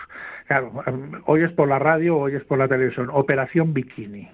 [0.47, 0.83] claro,
[1.25, 4.29] hoy es por la radio, hoy es por la televisión, operación bikini.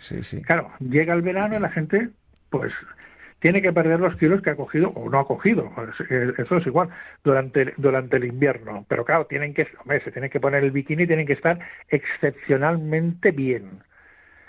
[0.00, 0.42] Sí, sí.
[0.42, 2.10] Claro, llega el verano y la gente,
[2.50, 2.72] pues
[3.40, 5.70] tiene que perder los kilos que ha cogido o no ha cogido.
[6.38, 6.88] Eso es igual
[7.22, 8.84] durante, durante el invierno.
[8.88, 11.58] Pero claro, tienen que, hombre, se tienen que poner el bikini y tienen que estar
[11.88, 13.82] excepcionalmente bien.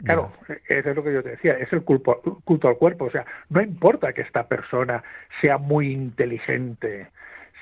[0.04, 0.32] Claro,
[0.69, 3.06] eso es lo que yo te decía, es el culto, culto al cuerpo.
[3.06, 5.04] O sea, no importa que esta persona
[5.41, 7.08] sea muy inteligente,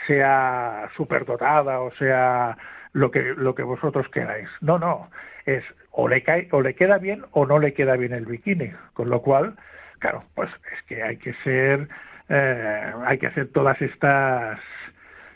[0.05, 2.55] sea superdotada o sea
[2.93, 4.47] lo que, lo que vosotros queráis.
[4.61, 5.09] No, no,
[5.45, 8.71] es o le, cae, o le queda bien o no le queda bien el bikini.
[8.93, 9.55] Con lo cual,
[9.99, 11.87] Claro, pues es que hay que ser,
[12.29, 14.59] eh, hay que hacer todas estas,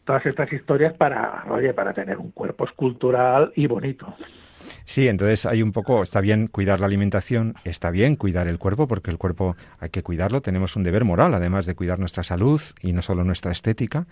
[0.05, 4.15] todas estas historias para, oye, para tener un cuerpo escultural y bonito.
[4.85, 8.87] Sí, entonces hay un poco, está bien cuidar la alimentación, está bien cuidar el cuerpo,
[8.87, 12.61] porque el cuerpo hay que cuidarlo, tenemos un deber moral, además de cuidar nuestra salud
[12.81, 14.05] y no solo nuestra estética,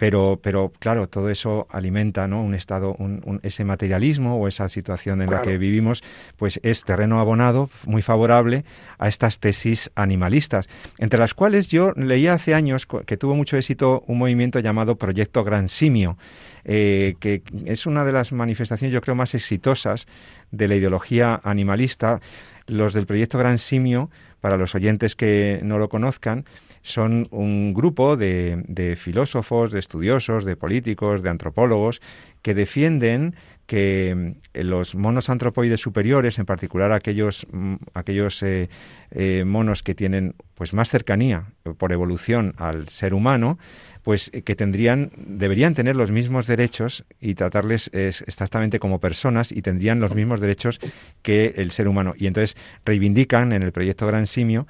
[0.00, 2.42] pero, pero claro, todo eso alimenta ¿no?
[2.42, 6.02] un estado, un, ese materialismo o esa situación en la que vivimos,
[6.38, 8.64] pues es terreno abonado, muy favorable
[8.98, 14.02] a estas tesis animalistas, entre las cuales yo leía hace años que tuvo mucho éxito
[14.06, 16.16] un movimiento llamado Proyecto Gran Simio,
[16.64, 20.06] eh, que es una de las manifestaciones, yo creo, más exitosas
[20.50, 22.20] de la ideología animalista.
[22.66, 26.44] Los del proyecto Gran Simio, para los oyentes que no lo conozcan,
[26.82, 32.00] son un grupo de, de filósofos, de estudiosos, de políticos, de antropólogos,
[32.42, 33.34] que defienden
[33.70, 38.68] que eh, los monos antropoides superiores, en particular aquellos, mm, aquellos eh,
[39.12, 43.60] eh, monos que tienen pues más cercanía por evolución al ser humano,
[44.02, 50.00] pues que tendrían, deberían tener los mismos derechos y tratarles exactamente como personas y tendrían
[50.00, 50.80] los mismos derechos
[51.22, 52.14] que el ser humano.
[52.18, 54.66] Y entonces reivindican en el proyecto Gran Simio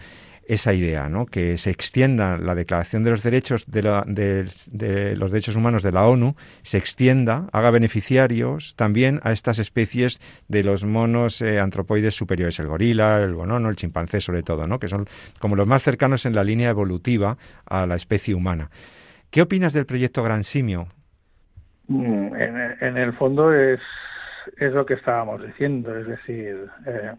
[0.50, 1.26] esa idea, ¿no?
[1.26, 6.34] que se extienda la Declaración de los Derechos de, los Derechos Humanos de la ONU,
[6.62, 12.66] se extienda, haga beneficiarios también a estas especies de los monos eh, antropoides superiores, el
[12.66, 14.80] gorila, el bonono, el chimpancé sobre todo, ¿no?
[14.80, 15.06] que son
[15.38, 18.70] como los más cercanos en la línea evolutiva a la especie humana.
[19.30, 20.88] ¿Qué opinas del proyecto Gran Simio?
[21.86, 22.34] Mm,
[22.80, 23.78] en, el fondo es,
[24.56, 27.12] es lo que estábamos diciendo, es decir, eh,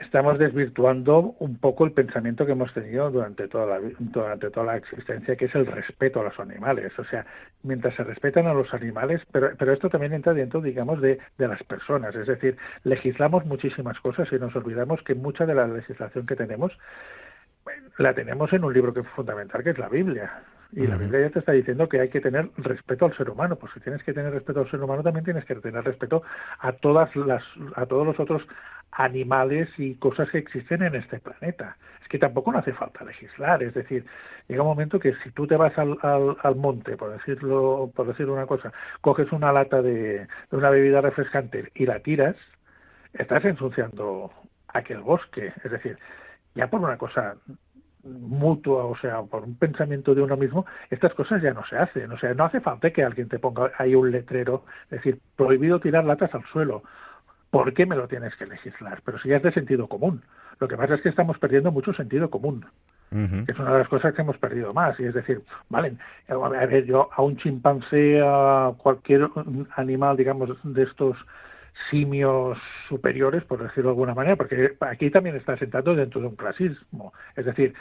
[0.00, 4.76] estamos desvirtuando un poco el pensamiento que hemos tenido durante toda la durante toda la
[4.76, 6.96] existencia que es el respeto a los animales.
[6.98, 7.26] O sea
[7.62, 11.48] mientras se respetan a los animales pero pero esto también entra dentro digamos de, de
[11.48, 12.14] las personas.
[12.14, 16.76] Es decir legislamos muchísimas cosas y nos olvidamos que mucha de la legislación que tenemos
[17.98, 21.20] la tenemos en un libro que es fundamental que es la Biblia y la Biblia
[21.20, 23.56] ya te está diciendo que hay que tener respeto al ser humano.
[23.56, 26.22] Pues si tienes que tener respeto al ser humano, también tienes que tener respeto
[26.58, 27.42] a todas las,
[27.74, 28.42] a todos los otros
[28.92, 31.76] animales y cosas que existen en este planeta.
[32.02, 34.04] Es que tampoco no hace falta legislar, es decir,
[34.46, 38.28] llega un momento que si tú te vas al, al, monte, por decirlo, por decir
[38.28, 42.36] una cosa, coges una lata de, de una bebida refrescante y la tiras,
[43.12, 44.32] estás ensuciando
[44.68, 45.98] aquel bosque, es decir,
[46.54, 47.36] ya por una cosa
[48.08, 52.10] mutua, o sea, por un pensamiento de uno mismo, estas cosas ya no se hacen.
[52.12, 55.80] O sea, no hace falta que alguien te ponga ahí un letrero, es decir, prohibido
[55.80, 56.82] tirar latas al suelo.
[57.50, 59.00] ¿Por qué me lo tienes que legislar?
[59.04, 60.22] Pero si ya es de sentido común.
[60.60, 62.66] Lo que pasa es que estamos perdiendo mucho sentido común.
[63.10, 65.00] Es una de las cosas que hemos perdido más.
[65.00, 65.40] Y es decir,
[65.70, 65.96] vale,
[66.28, 69.30] a ver, yo a un chimpancé, a cualquier
[69.76, 71.16] animal, digamos, de estos
[71.90, 76.36] simios superiores, por decirlo de alguna manera, porque aquí también está sentado dentro de un
[76.36, 77.12] clasismo.
[77.36, 77.74] Es decir,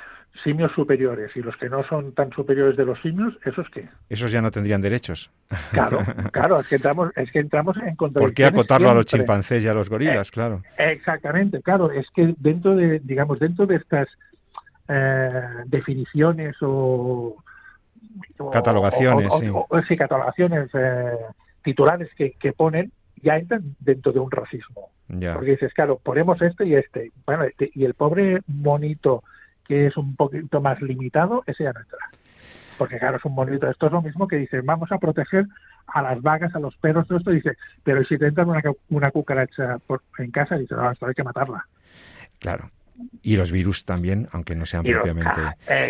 [0.43, 3.89] simios superiores y los que no son tan superiores de los simios, ¿esos qué?
[4.09, 5.29] Esos ya no tendrían derechos.
[5.71, 5.99] Claro,
[6.31, 9.67] claro, es que entramos, es que entramos en ¿Por qué acotarlo a los chimpancés y
[9.67, 10.61] a los gorilas, eh, claro?
[10.77, 14.07] Exactamente, claro, es que dentro de, digamos, dentro de estas
[14.87, 17.35] eh, definiciones o,
[18.51, 19.51] catalogaciones, sí.
[19.87, 19.97] sí.
[19.97, 21.17] catalogaciones eh,
[21.63, 24.89] titulares que, que ponen, ya entran dentro de un racismo.
[25.07, 27.11] Porque dices, claro, ponemos este y este.
[27.25, 29.23] Bueno, este, y el pobre monito
[29.67, 31.99] que es un poquito más limitado, ese ya no entra.
[32.77, 33.69] Porque claro, es un monito.
[33.69, 35.45] Esto es lo mismo que dice, vamos a proteger
[35.87, 37.31] a las vagas, a los perros, todo esto.
[37.31, 41.13] Dice, pero si te entra una, una cucaracha por, en casa, dice, no, esto hay
[41.13, 41.67] que matarla.
[42.39, 42.71] Claro.
[43.21, 45.29] Y los virus también, aunque no sean propiamente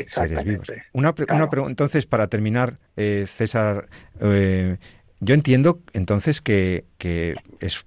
[0.08, 0.72] seres vivos.
[0.94, 3.88] Una, una entonces, para terminar, eh, César,
[4.20, 4.78] eh,
[5.20, 7.86] yo entiendo entonces que, que es,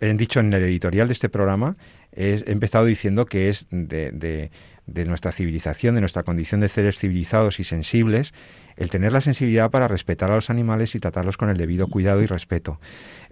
[0.00, 1.76] he dicho en el editorial de este programa,
[2.12, 4.50] he empezado diciendo que es de,
[4.86, 8.34] de, nuestra civilización, de nuestra condición de seres civilizados y sensibles,
[8.76, 12.22] el tener la sensibilidad para respetar a los animales y tratarlos con el debido cuidado
[12.22, 12.80] y respeto.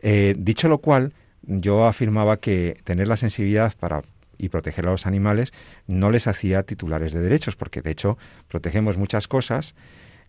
[0.02, 4.02] Eh, dicho lo cual, yo afirmaba que tener la sensibilidad para
[4.38, 5.52] y proteger a los animales
[5.87, 9.74] no les hacía titulares de derechos, porque de hecho protegemos muchas cosas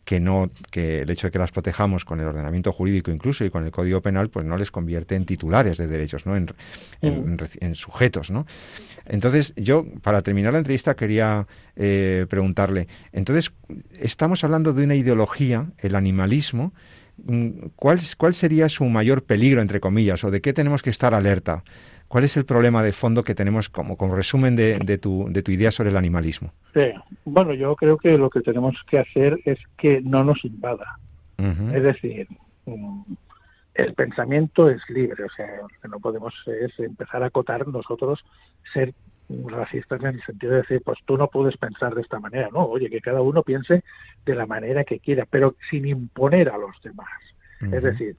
[0.05, 3.49] que no que el hecho de que las protejamos con el ordenamiento jurídico incluso y
[3.49, 6.49] con el código penal pues no les convierte en titulares de derechos no en,
[7.01, 8.45] en, sujetos no
[9.05, 13.53] entonces yo para terminar la entrevista quería eh, preguntarle entonces
[13.99, 16.73] estamos hablando de una ideología el animalismo
[17.25, 21.13] mm, ¿Cuál, ¿Cuál sería su mayor peligro, entre comillas, o de qué tenemos que estar
[21.13, 21.63] alerta?
[22.07, 25.41] ¿Cuál es el problema de fondo que tenemos como, como resumen de, de, tu, de
[25.41, 26.53] tu idea sobre el animalismo?
[26.73, 26.91] Sí,
[27.25, 30.99] bueno, yo creo que lo que tenemos que hacer es que no nos invada.
[31.73, 32.27] Es decir,
[32.65, 33.01] mm,
[33.73, 38.23] el pensamiento es libre, o sea, lo que no podemos es empezar a acotar nosotros
[38.71, 38.93] ser
[39.45, 42.65] racistas en el sentido de decir, pues tú no puedes pensar de esta manera, no,
[42.65, 43.83] oye, que cada uno piense
[44.25, 47.09] de la manera que quiera, pero sin imponer a los demás.
[47.71, 48.17] Es decir,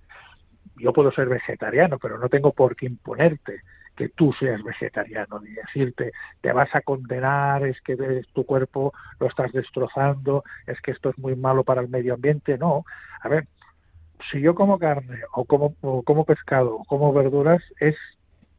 [0.77, 3.61] yo puedo ser vegetariano, pero no tengo por qué imponerte
[3.97, 7.97] que tú seas vegetariano, ni decirte te vas a condenar, es que
[8.33, 12.59] tu cuerpo lo estás destrozando, es que esto es muy malo para el medio ambiente,
[12.59, 12.85] no.
[13.23, 13.47] A ver,
[14.31, 17.97] si yo como carne o como, o como pescado o como verduras es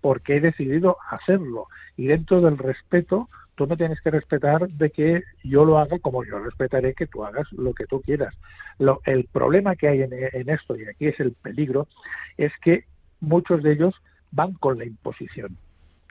[0.02, 5.24] porque he decidido hacerlo y dentro del respeto tú me tienes que respetar de que
[5.44, 8.36] yo lo haga como yo respetaré que tú hagas lo que tú quieras.
[8.80, 11.88] Lo, el problema que hay en, en esto, y aquí es el peligro,
[12.38, 12.86] es que
[13.20, 13.96] muchos de ellos
[14.32, 15.58] van con la imposición.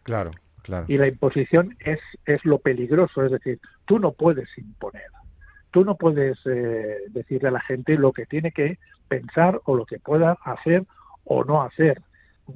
[0.02, 0.86] Claro, claro.
[0.88, 5.08] Y la imposición es, es lo peligroso, es decir, tú no puedes imponer,
[5.70, 8.78] tú no puedes eh, decirle a la gente lo que tiene que
[9.08, 10.84] pensar o lo que pueda hacer
[11.24, 12.00] o no hacer.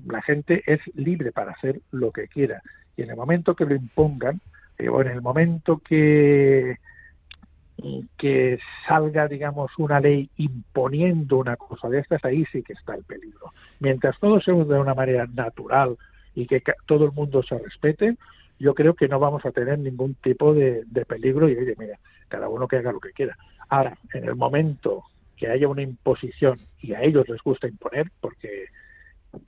[0.07, 2.63] La gente es libre para hacer lo que quiera.
[2.97, 4.41] Y en el momento que lo impongan,
[4.79, 6.77] eh, o en el momento que,
[8.17, 13.05] que salga, digamos, una ley imponiendo una cosa de estas, ahí sí que está el
[13.05, 13.53] peligro.
[13.81, 15.97] Mientras todo sea de una manera natural
[16.35, 18.17] y que todo el mundo se respete,
[18.59, 22.49] yo creo que no vamos a tener ningún tipo de, peligro y oye, mira, cada
[22.49, 23.37] uno que haga lo que quiera.
[23.69, 25.05] Ahora, en el momento
[25.37, 28.67] que haya una imposición y a ellos les gusta imponer, porque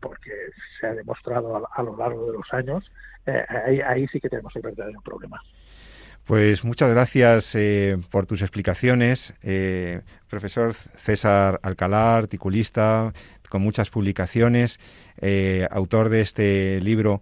[0.00, 0.30] porque
[0.78, 2.90] se ha demostrado a, lo largo de los años,
[3.26, 5.40] eh, ahí, sí que tenemos el verdadero problema.
[6.24, 13.12] Pues muchas gracias eh, por tus explicaciones, eh, profesor César Alcalá, articulista
[13.48, 14.78] con muchas publicaciones,
[15.72, 17.20] autor de este libro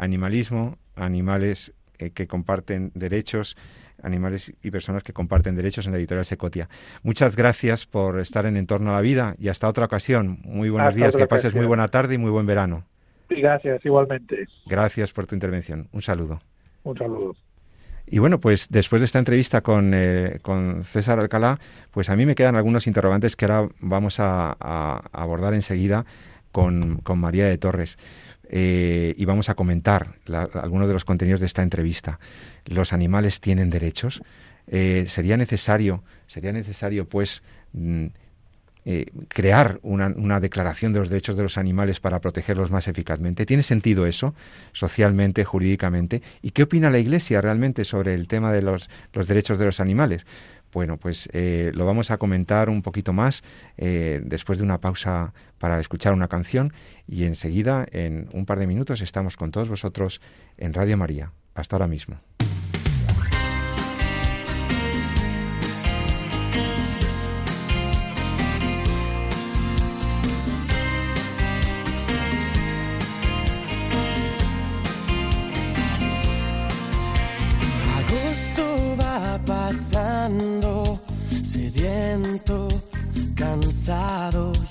[0.00, 1.72] Animalismo, animales
[2.14, 3.56] que comparten derechos,
[4.02, 6.68] animales y personas que comparten derechos en la editorial Secotia.
[7.02, 10.38] Muchas gracias por estar en Entorno a la Vida y hasta otra ocasión.
[10.44, 12.84] Muy buenos días, que pases muy buena tarde y muy buen verano.
[13.28, 14.46] gracias, igualmente.
[14.66, 15.88] Gracias por tu intervención.
[15.92, 16.40] Un saludo.
[16.84, 17.34] Un saludo.
[18.06, 21.58] Y bueno, pues después de esta entrevista con, eh, con, César Alcalá,
[21.92, 24.52] pues a mí me quedan algunos interrogantes que ahora vamos a,
[25.12, 26.04] abordar enseguida
[26.50, 27.96] con, con, María de Torres.
[28.54, 30.16] Eh, y vamos a comentar
[30.54, 32.20] algunos de los contenidos de esta entrevista.
[32.66, 34.22] ¿Los animales tienen derechos?
[34.66, 38.06] Eh, sería necesario, sería necesario, pues, mm,
[38.84, 43.46] eh, crear una, una, declaración de los derechos de los animales para protegerlos más eficazmente.
[43.46, 44.34] ¿Tiene sentido eso,
[44.72, 46.20] socialmente, jurídicamente?
[46.42, 50.26] ¿Y qué opina la Iglesia realmente sobre el tema de los, derechos de los animales?
[50.72, 53.44] Bueno, pues eh, lo vamos a comentar un poquito más
[53.76, 56.72] eh, después de una pausa para escuchar una canción
[57.06, 60.20] y enseguida, en un par de minutos, estamos con todos vosotros
[60.56, 61.30] en Radio María.
[61.54, 62.31] Hasta ahora mismo.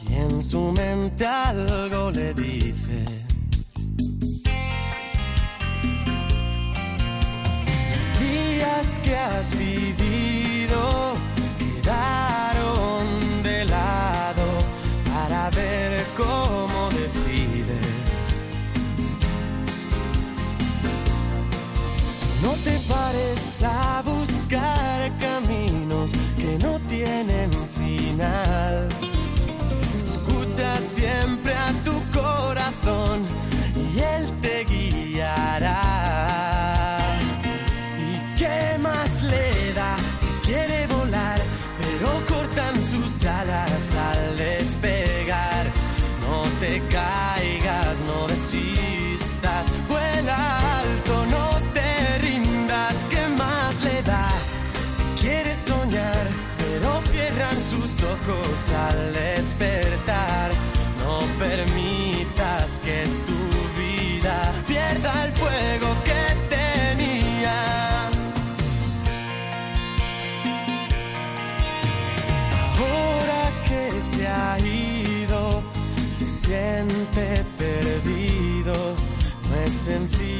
[0.09, 3.05] Y en su mente algo le dice.
[7.91, 9.80] Los días que has vivido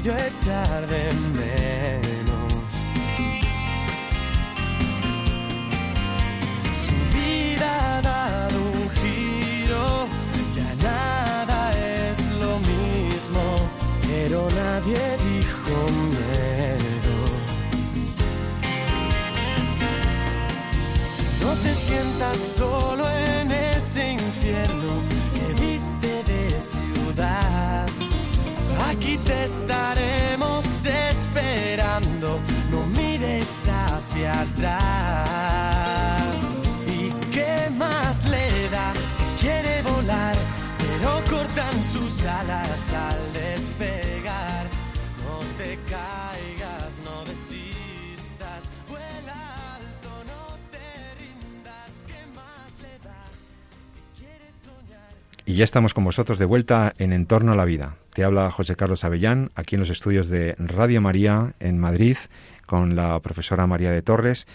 [0.01, 2.71] sencillo echar de menos.
[6.73, 8.01] Su vida
[14.07, 15.75] pero nadie dijo
[16.09, 17.17] miedo.
[21.41, 22.90] No te sientas solo
[29.41, 30.10] Aquí te estaremos
[55.51, 57.97] Y ya estamos con vosotros de vuelta en Entorno a la Vida.
[58.13, 62.15] Te habla José Carlos Avellán, aquí en los estudios de Radio María en Madrid,
[62.65, 64.47] con la profesora María de Torres.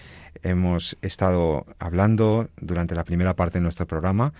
[0.42, 4.32] Hemos estado hablando durante la primera parte de nuestro programa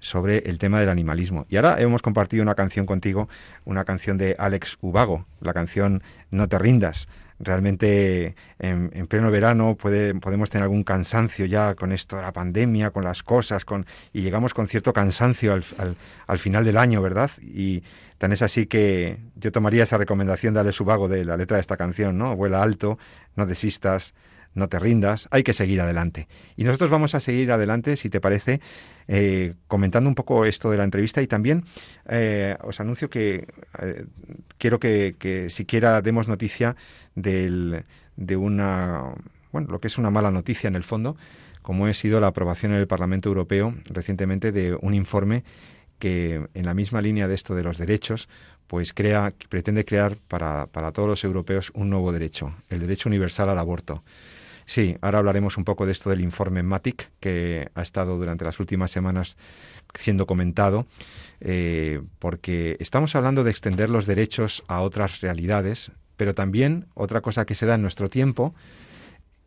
[0.00, 1.46] sobre el tema del animalismo.
[1.48, 3.30] Y ahora hemos compartido una canción contigo,
[3.64, 7.08] una canción de Alex Ubago, la canción No te rindas,
[7.42, 12.90] realmente en, pleno verano puede, podemos tener algún cansancio ya con esto de la pandemia,
[12.90, 15.64] con las cosas, con, y llegamos con cierto cansancio al,
[16.26, 17.30] al, final del año, ¿verdad?
[17.40, 17.82] Y
[18.18, 21.62] tan es así que yo tomaría esa recomendación de Ale Subago de la letra de
[21.62, 22.36] esta canción, ¿no?
[22.36, 22.98] Vuela alto,
[23.36, 24.14] no desistas,
[24.54, 26.28] no te rindas, hay que seguir adelante.
[26.56, 28.60] Y nosotros vamos a seguir adelante, si te parece,
[29.08, 31.64] eh, comentando un poco esto de la entrevista y también
[32.08, 33.46] eh, os anuncio que
[33.80, 34.04] eh,
[34.58, 36.76] quiero que, siquiera demos noticia
[37.14, 37.84] del,
[38.16, 39.14] de una,
[39.52, 41.16] bueno, lo que es una mala noticia en el fondo,
[41.62, 45.44] como ha sido la aprobación en el Parlamento Europeo recientemente de un informe
[45.98, 48.28] que en la misma línea de esto de los derechos,
[48.66, 53.48] pues crea, pretende crear para, para todos los europeos un nuevo derecho, el derecho universal
[53.50, 54.02] al aborto.
[54.66, 58.58] Sí, ahora hablaremos un poco de esto del informe MATIC que ha estado durante las
[58.60, 59.36] últimas semanas
[59.94, 60.86] siendo comentado,
[61.40, 65.92] eh, porque estamos hablando de extender los derechos a otras realidades,
[66.22, 68.54] pero también otra cosa que se da en nuestro tiempo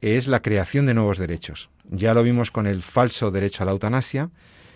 [0.02, 1.70] es la creación de nuevos derechos.
[1.90, 4.30] Ya lo vimos con el falso derecho a la eutanasia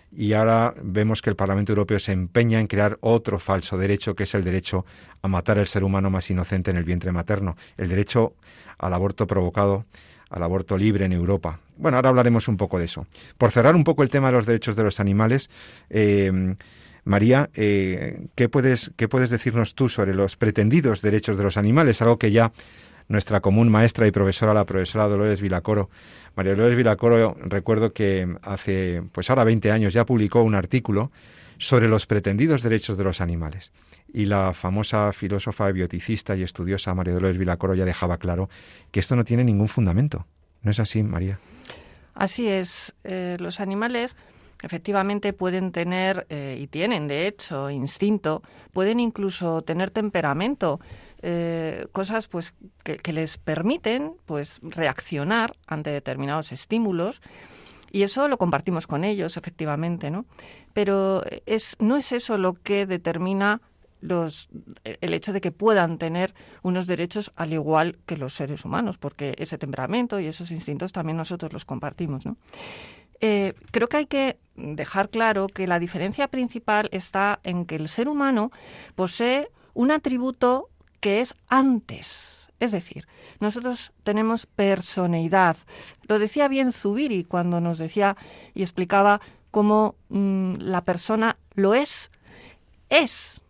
[0.09, 4.23] y ahora vemos que el Parlamento Europeo se empeña en crear otro falso derecho que
[4.23, 4.85] es el derecho
[5.21, 8.33] a matar al ser humano más inocente en el vientre materno, el derecho
[8.77, 9.83] al aborto provocado
[10.29, 11.59] al aborto libre en Europa.
[11.75, 13.07] Bueno, ahora hablaremos un poco de eso.
[13.37, 15.49] Por cerrar un poco el tema de los derechos de los animales,
[15.89, 16.55] eh,
[17.03, 22.01] María, eh, ¿qué, puedes, ¿qué puedes decirnos tú sobre los pretendidos derechos de los animales?
[22.01, 22.51] Algo que ya
[23.07, 25.89] nuestra común maestra y profesora, la profesora Dolores Vilacoro,
[26.35, 31.11] María Dolores Vilacoro, recuerdo que hace, pues ahora 20 años ya publicó un artículo
[31.57, 33.71] sobre los pretendidos derechos de los animales.
[34.13, 38.49] Y la famosa filósofa, bioticista y estudiosa María Dolores Vilacoro ya dejaba claro
[38.91, 40.25] que esto no tiene ningún fundamento.
[40.61, 41.39] ¿No es así, María?
[42.13, 42.95] Así es.
[43.03, 44.15] Eh, los animales
[44.61, 48.43] efectivamente pueden tener, eh, y tienen de hecho, instinto,
[48.73, 50.79] pueden incluso tener temperamento,
[51.21, 52.53] eh, cosas pues
[52.83, 57.21] que, que, les permiten pues reaccionar ante determinados estímulos
[57.91, 60.25] y eso lo compartimos con ellos, efectivamente, ¿no?
[60.73, 63.61] Pero es, no es eso lo que determina
[64.01, 64.49] los,
[64.83, 69.35] el hecho de que puedan tener unos derechos al igual que los seres humanos, porque
[69.37, 72.37] ese temperamento y esos instintos también nosotros los compartimos, ¿no?
[73.21, 77.87] Eh, creo que hay que dejar claro que la diferencia principal está en que el
[77.87, 78.51] ser humano
[78.95, 83.07] posee un atributo que es antes es decir,
[83.39, 85.55] nosotros tenemos personalidad.
[86.07, 88.17] Lo decía bien Zubiri cuando nos decía
[88.53, 92.11] y explicaba cómo mm, la persona lo es,
[92.89, 93.41] es,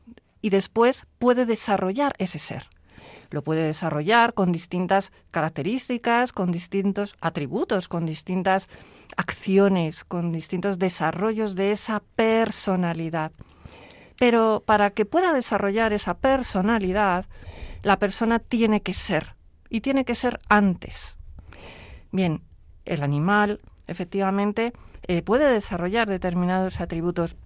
[0.42, 2.68] y después puede desarrollar ese ser.
[3.30, 8.70] Lo puede desarrollar con distintas características, con distintos atributos, con distintas
[9.18, 13.32] acciones, con distintos desarrollos de esa personalidad.
[14.18, 17.26] Pero para que pueda desarrollar esa personalidad,
[17.84, 19.36] la persona tiene que ser
[19.70, 21.18] y tiene que ser antes.
[22.12, 22.42] Bien,
[22.86, 24.74] el animal efectivamente
[25.08, 27.38] eh, puede desarrollar determinados atributos,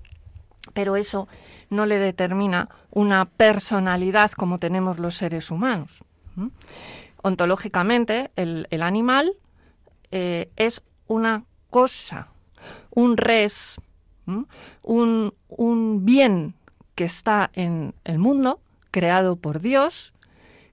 [0.74, 1.28] pero eso
[1.70, 6.04] no le determina una personalidad como tenemos los seres humanos.
[7.22, 9.34] Ontológicamente, el, animal
[10.12, 12.30] eh, es una cosa,
[12.92, 13.78] un res,
[14.84, 16.56] un, un bien
[16.96, 18.60] que está en el mundo,
[18.92, 20.14] creado por Dios,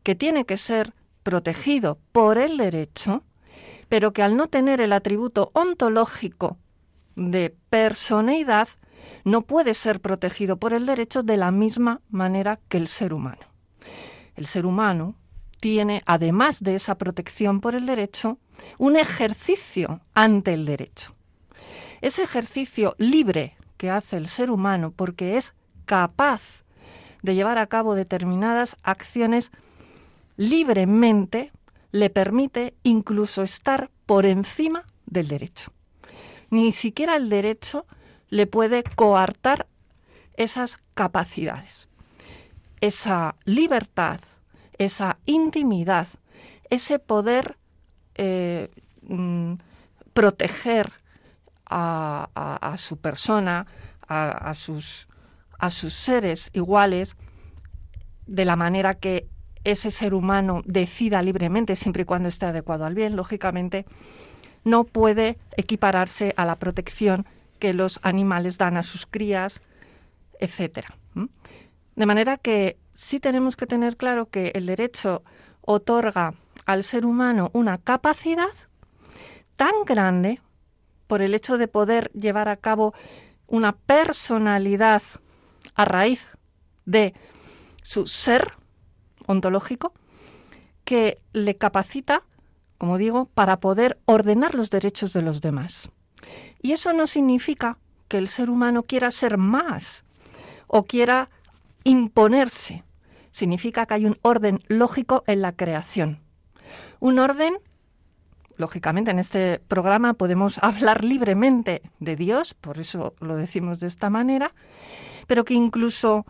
[0.02, 3.22] que tiene que ser protegido por el derecho,
[3.88, 6.58] pero que al no tener el atributo ontológico
[7.16, 8.68] de personalidad,
[9.24, 13.42] no puede ser protegido por el derecho de la misma manera que el ser humano.
[14.36, 15.16] El ser humano
[15.60, 18.38] tiene, además de esa protección por el derecho,
[18.78, 21.14] un ejercicio ante el derecho.
[22.00, 25.54] Ese ejercicio libre que hace el ser humano porque es
[25.84, 26.64] capaz
[27.22, 29.50] de llevar a cabo determinadas acciones
[30.36, 31.52] libremente
[31.92, 35.72] le permite incluso estar por encima del derecho.
[36.48, 37.86] Ni siquiera el derecho
[38.30, 39.66] le puede coartar
[40.36, 41.88] esas capacidades.
[42.80, 44.20] Esa libertad,
[44.78, 46.08] esa intimidad,
[46.70, 47.58] ese poder
[48.14, 48.70] eh,
[49.02, 49.54] mm,
[50.14, 50.92] proteger
[51.72, 53.66] a, su persona,
[54.08, 55.06] a, sus,
[55.58, 57.16] a sus seres iguales,
[58.26, 59.28] de la manera que
[59.62, 63.86] ese ser humano decida libremente, siempre y cuando esté adecuado al bien, lógicamente,
[64.64, 67.26] no puede equipararse a la protección
[67.60, 69.60] que los animales dan a sus crías,
[70.40, 70.86] etc.
[71.94, 75.22] De manera que sí tenemos que tener claro que el derecho
[75.60, 76.34] otorga
[76.66, 78.50] al ser humano una capacidad
[79.56, 80.40] tan grande
[81.06, 82.94] por el hecho de poder llevar a cabo
[83.46, 85.02] una personalidad
[85.74, 86.26] a raíz
[86.84, 87.14] de
[87.82, 88.54] su ser
[89.26, 89.92] ontológico
[90.84, 92.22] que le capacita,
[92.78, 95.90] como digo, para poder ordenar los derechos de los demás.
[96.62, 100.04] Y eso no significa que el ser humano quiera ser más
[100.66, 101.30] o quiera
[101.84, 102.84] imponerse.
[103.30, 106.20] Significa que hay un orden lógico en la creación.
[106.98, 107.54] Un orden,
[108.56, 114.10] lógicamente en este programa podemos hablar libremente de Dios, por eso lo decimos de esta
[114.10, 114.52] manera,
[115.26, 116.26] pero que incluso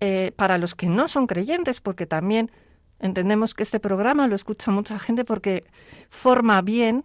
[0.00, 2.50] eh, para los que no son creyentes, porque también
[2.98, 5.64] entendemos que este programa lo escucha mucha gente porque
[6.10, 7.04] forma bien,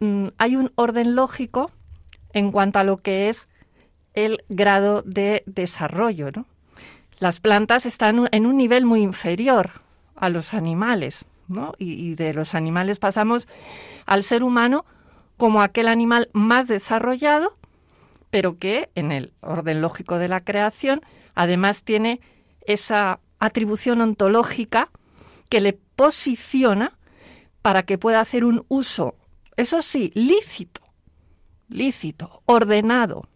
[0.00, 1.70] mm, hay un orden lógico
[2.32, 3.48] en cuanto a lo que es
[4.14, 6.28] el grado de desarrollo.
[7.18, 9.82] Las plantas están en un nivel muy inferior
[10.14, 11.72] a los animales, ¿no?
[11.78, 13.48] y, de los animales pasamos
[14.06, 14.84] al ser humano
[15.36, 17.56] como aquel animal más desarrollado,
[18.30, 21.00] pero que en el orden lógico de la creación
[21.34, 22.20] además tiene
[22.66, 24.90] esa atribución ontológica
[25.48, 26.98] que le posiciona
[27.62, 29.14] para que pueda hacer un uso,
[29.58, 30.80] eso sí, lícito,
[31.68, 33.28] lícito, ordenado,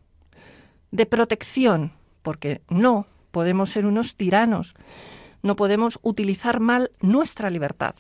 [0.93, 1.93] de protección,
[2.23, 4.75] porque no podemos ser unos tiranos,
[5.43, 7.97] no podemos utilizar mal nuestra libertad,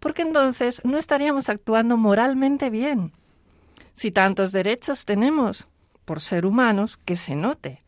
[0.00, 3.12] porque entonces no estaríamos actuando moralmente bien.
[3.94, 5.68] Si tantos derechos tenemos
[6.04, 7.78] por ser humanos, que se note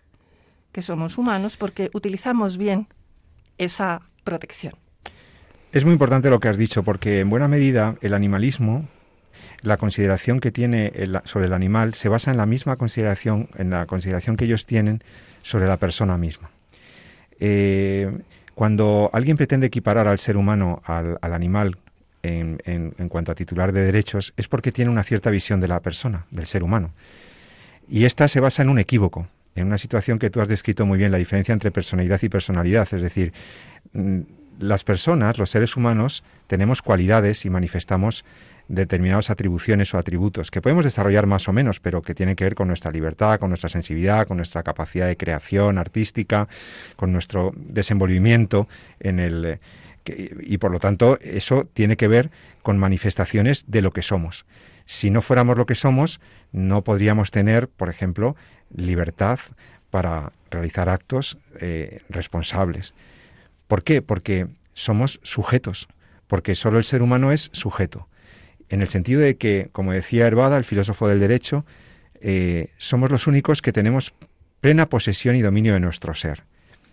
[0.70, 2.86] que somos humanos porque utilizamos bien
[3.58, 4.74] esa protección.
[5.72, 8.88] Es muy importante lo que has dicho, porque en buena medida el animalismo,
[9.64, 10.92] la consideración que tiene
[11.24, 15.02] sobre el animal, se basa en la misma consideración, en la consideración que ellos tienen
[15.42, 16.50] sobre la persona misma.
[17.40, 18.10] Eh,
[18.54, 21.78] cuando alguien pretende equiparar al ser humano al, animal
[22.22, 25.80] en, en, cuanto a titular de derechos, es porque tiene una cierta visión de la
[25.80, 26.92] persona, del ser humano.
[27.88, 30.98] Y esta se basa en un equívoco, en una situación que tú has descrito muy
[30.98, 32.88] bien, la diferencia entre personalidad y personalidad.
[32.92, 33.32] Es decir,
[33.92, 34.20] mm,
[34.58, 38.24] las personas, los seres humanos, tenemos cualidades y manifestamos
[38.68, 42.54] determinadas atribuciones o atributos que podemos desarrollar más o menos, pero que tienen que ver
[42.54, 46.48] con nuestra libertad, con nuestra sensibilidad, con nuestra capacidad de creación artística,
[46.96, 48.68] con nuestro desenvolvimiento
[49.00, 49.44] en el
[50.06, 52.30] eh, y por lo tanto eso tiene que ver
[52.62, 54.44] con manifestaciones de lo que somos.
[54.86, 56.20] Si no fuéramos lo que somos,
[56.52, 58.36] no podríamos tener, por ejemplo,
[58.74, 59.38] libertad
[59.90, 62.94] para realizar actos eh, responsables.
[63.66, 64.02] ¿Por qué?
[64.02, 65.88] Porque somos sujetos,
[66.26, 68.08] porque solo el ser humano es sujeto,
[68.68, 71.64] en el sentido de que, como decía Herbada, el filósofo del derecho,
[72.20, 74.14] eh, somos los únicos que tenemos
[74.60, 76.44] plena posesión y dominio de nuestro ser.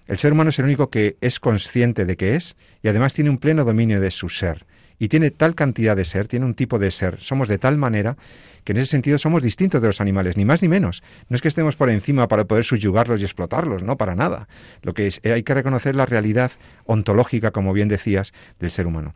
[0.07, 3.29] El ser humano es el único que es consciente de que es y además tiene
[3.29, 4.65] un pleno dominio de su ser.
[4.99, 7.19] Y tiene tal cantidad de ser, tiene un tipo de ser.
[7.21, 8.17] Somos de tal manera
[8.63, 11.01] que en ese sentido somos distintos de los animales, ni más ni menos.
[11.29, 14.47] No es que estemos por encima para poder subyugarlos y explotarlos, no, para nada.
[14.83, 16.51] Lo que es, eh, hay que reconocer la realidad
[16.85, 19.13] ontológica, como bien decías, del ser humano.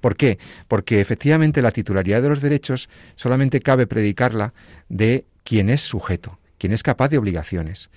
[0.00, 0.38] ¿Por qué?
[0.68, 4.52] Porque efectivamente la titularidad de los derechos solamente cabe predicarla
[4.88, 7.90] de quien es sujeto, quien es capaz de obligaciones.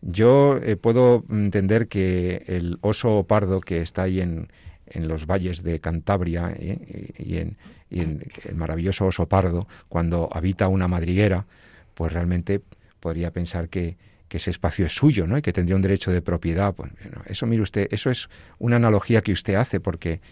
[0.00, 4.48] Yo eh, puedo entender que el oso pardo que está ahí en,
[4.92, 7.56] en los valles de Cantabria eh, y, en,
[7.90, 11.46] el maravilloso oso pardo, cuando habita una madriguera,
[11.94, 12.62] pues realmente
[13.00, 13.96] podría pensar que,
[14.30, 15.36] ese espacio es suyo, ¿no?
[15.36, 16.72] Y que tendría un derecho de propiedad.
[16.72, 16.90] Pues,
[17.26, 20.22] eso, mire usted, eso es una analogía que usted hace, porque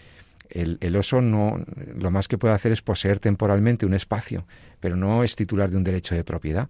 [0.51, 1.65] el, oso no,
[1.97, 4.47] lo más que puede hacer es poseer temporalmente un espacio,
[4.81, 6.69] pero no es titular de un derecho de propiedad.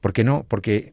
[0.00, 0.44] ¿Por qué no?
[0.48, 0.92] Porque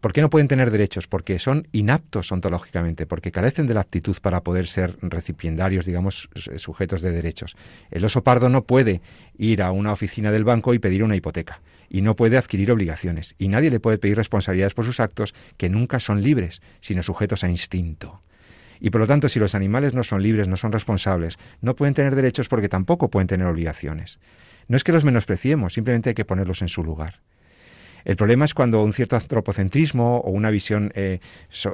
[0.00, 1.06] ¿Por qué no pueden tener derechos?
[1.06, 7.00] Porque son inaptos ontológicamente, porque carecen de la aptitud para poder ser recipiendarios, digamos, sujetos
[7.00, 7.56] de derechos.
[7.90, 9.00] El oso pardo no puede
[9.38, 13.34] ir a una oficina del banco y pedir una hipoteca, y no puede adquirir obligaciones,
[13.38, 17.42] y nadie le puede pedir responsabilidades por sus actos que nunca son libres, sino sujetos
[17.42, 18.20] a instinto.
[18.80, 21.94] Y por lo tanto, si los animales no son libres, no son responsables, no pueden
[21.94, 24.18] tener derechos porque tampoco pueden tener obligaciones.
[24.68, 27.20] No es que los menospreciemos, simplemente hay que ponerlos en su lugar.
[28.04, 31.20] El problema es cuando un cierto antropocentrismo o una visión eh,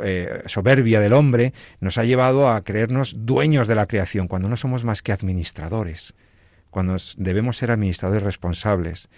[0.03, 4.57] eh, soberbia del hombre nos ha llevado a creernos dueños de la creación, cuando no
[4.57, 6.15] somos más que administradores,
[6.71, 9.09] cuando debemos ser administradores responsables.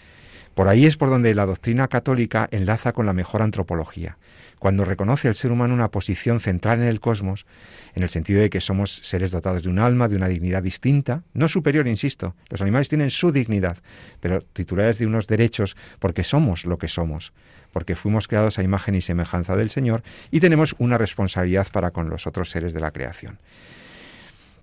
[0.55, 4.19] Por ahí es por donde la doctrina católica enlaza con la mejor antropología,
[4.59, 7.47] cuando reconoce al ser humano una posición central en el cosmos,
[7.95, 11.23] en el sentido de que somos seres dotados de un alma, de una dignidad distinta,
[11.35, 13.79] no superior, insisto, los animales tienen su dignidad,
[14.21, 17.33] pero titulares de unos derechos porque somos lo que somos,
[17.73, 22.09] porque fuimos creados a imagen y semejanza del Señor y tenemos una responsabilidad para con
[22.09, 23.39] los otros seres de la creación.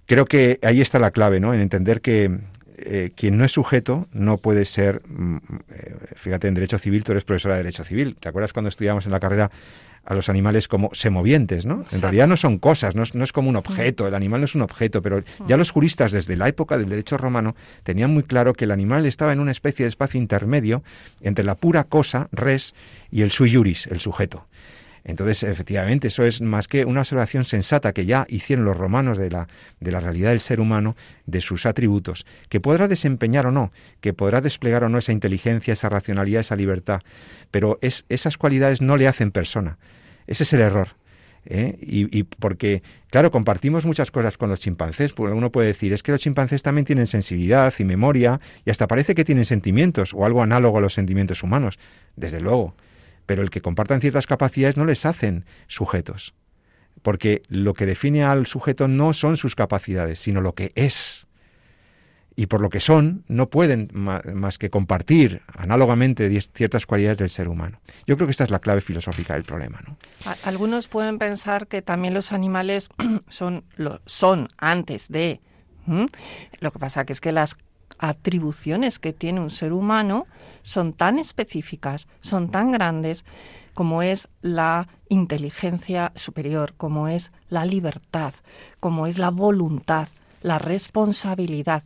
[0.05, 1.53] Creo que ahí está la clave, ¿no?
[1.53, 2.39] En entender que
[2.85, 5.37] eh, quien no es sujeto no puede ser, mm,
[5.71, 8.15] eh, fíjate, en derecho civil, tú eres profesora de derecho civil.
[8.19, 9.51] ¿Te acuerdas cuando estudiamos en la carrera
[10.05, 11.85] a los animales como semovientes, ¿no?
[11.91, 14.61] En realidad no son cosas, no es, como un objeto, el animal no es un
[14.61, 18.65] objeto, pero ya los juristas desde la época del derecho romano tenían muy claro que
[18.65, 20.83] el animal estaba en una especie de espacio intermedio
[21.21, 22.75] entre la pura cosa, res,
[23.11, 24.45] y el sui juris, el sujeto.
[25.05, 29.29] Entonces, efectivamente, eso es más que una observación sensata que ya hicieron los romanos de
[29.29, 29.47] la,
[29.79, 30.95] de la realidad del ser humano,
[31.25, 35.73] de sus atributos, que podrá desempeñar o no, que podrá desplegar o no esa inteligencia,
[35.73, 37.01] esa racionalidad, esa libertad,
[37.51, 39.77] pero es, esas cualidades no le hacen persona.
[40.25, 40.89] Ese es el error.
[41.45, 41.77] ¿eh?
[41.81, 45.11] Y, porque, claro, compartimos muchas cosas con los chimpancés.
[45.11, 48.87] Pues uno puede decir, es que los chimpancés también tienen sensibilidad y memoria, y hasta
[48.87, 51.77] parece que tienen sentimientos, o algo análogo a los sentimientos humanos.
[52.15, 52.75] Desde luego
[53.25, 56.33] pero el que compartan ciertas capacidades no les hacen sujetos,
[57.01, 61.27] porque lo que define al sujeto no son sus capacidades, sino lo que es.
[62.35, 67.47] Y por lo que son, no pueden más que compartir análogamente ciertas cualidades del ser
[67.47, 67.79] humano.
[68.07, 69.81] Yo creo que esta es la clave filosófica del problema.
[69.85, 69.97] ¿no?
[70.43, 72.89] Algunos pueden pensar que también los animales
[73.27, 75.41] son, lo, son antes de...
[76.59, 77.57] Lo que pasa que es que las
[78.03, 80.27] atribuciones que tiene un ser humano
[80.61, 83.23] son tan específicas, son tan grandes
[83.73, 88.33] como es la inteligencia superior, como es la libertad,
[88.81, 90.09] como es la voluntad,
[90.41, 91.83] la responsabilidad,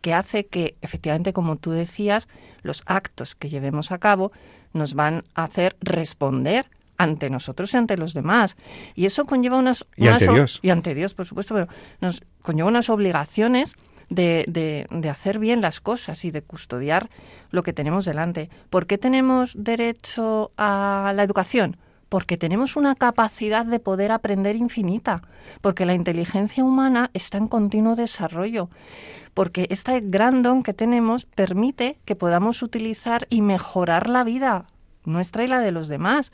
[0.00, 2.28] que hace que, efectivamente, como tú decías,
[2.62, 4.30] los actos que llevemos a cabo
[4.72, 6.66] nos van a hacer responder
[6.98, 8.56] ante nosotros y ante los demás.
[8.94, 9.88] Y eso conlleva unas...
[9.96, 10.60] Y ante Dios.
[10.62, 11.66] Y ante Dios, por supuesto, pero
[12.00, 13.74] nos conlleva unas obligaciones
[14.08, 17.10] de, de, hacer bien las cosas y de custodiar
[17.50, 18.50] lo que tenemos delante.
[18.70, 21.76] ¿Por qué tenemos derecho a la educación?
[22.08, 25.22] Porque tenemos una capacidad de poder aprender infinita,
[25.60, 28.70] porque la inteligencia humana está en continuo desarrollo,
[29.34, 34.66] porque este gran don que tenemos permite que podamos utilizar y mejorar la vida
[35.04, 36.32] nuestra y la de los demás.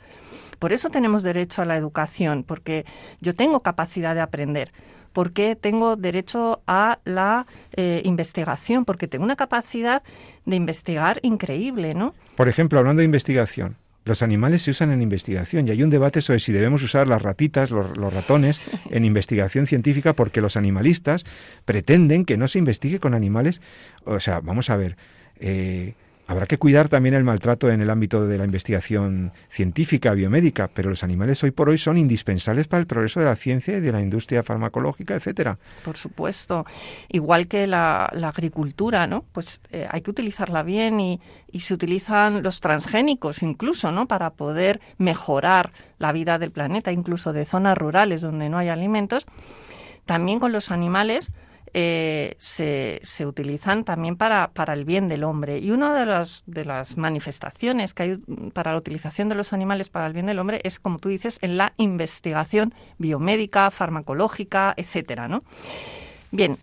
[0.59, 2.85] Por eso tenemos derecho a la educación, porque
[3.19, 4.71] yo tengo capacidad de aprender
[5.15, 10.03] porque tengo derecho a la eh, investigación, porque tengo una capacidad
[10.45, 12.13] de investigar increíble, ¿no?
[12.35, 16.21] Por ejemplo, hablando de investigación, los animales se usan en investigación y hay un debate
[16.21, 21.23] sobre si debemos usar las ratitas, los, ratones en investigación científica porque los animalistas
[21.63, 23.61] pretenden que no se investigue con animales.
[24.03, 24.97] O sea, vamos a ver,
[25.39, 25.93] eh,
[26.27, 30.89] Habrá que cuidar también el maltrato en el ámbito de la investigación científica, biomédica, pero
[30.89, 33.91] los animales hoy por hoy son indispensables para el progreso de la ciencia y de
[33.91, 35.59] la industria farmacológica, etcétera.
[35.83, 36.65] Por supuesto.
[37.09, 39.23] Igual que la, agricultura, ¿no?
[39.33, 41.21] Pues eh, hay que utilizarla bien y,
[41.51, 44.07] y se utilizan los transgénicos incluso, ¿no?
[44.07, 49.27] Para poder mejorar la vida del planeta, incluso de zonas rurales donde no hay alimentos.
[50.05, 51.33] También con los animales
[51.77, 55.59] eh, se, se, utilizan también para, para, el bien del hombre.
[55.59, 58.17] Y una de las, de las manifestaciones que hay
[58.53, 61.37] para la utilización de los animales para el bien del hombre es, como tú dices,
[61.41, 65.43] en la investigación biomédica, farmacológica, etcétera, ¿no?
[66.31, 66.57] Bien,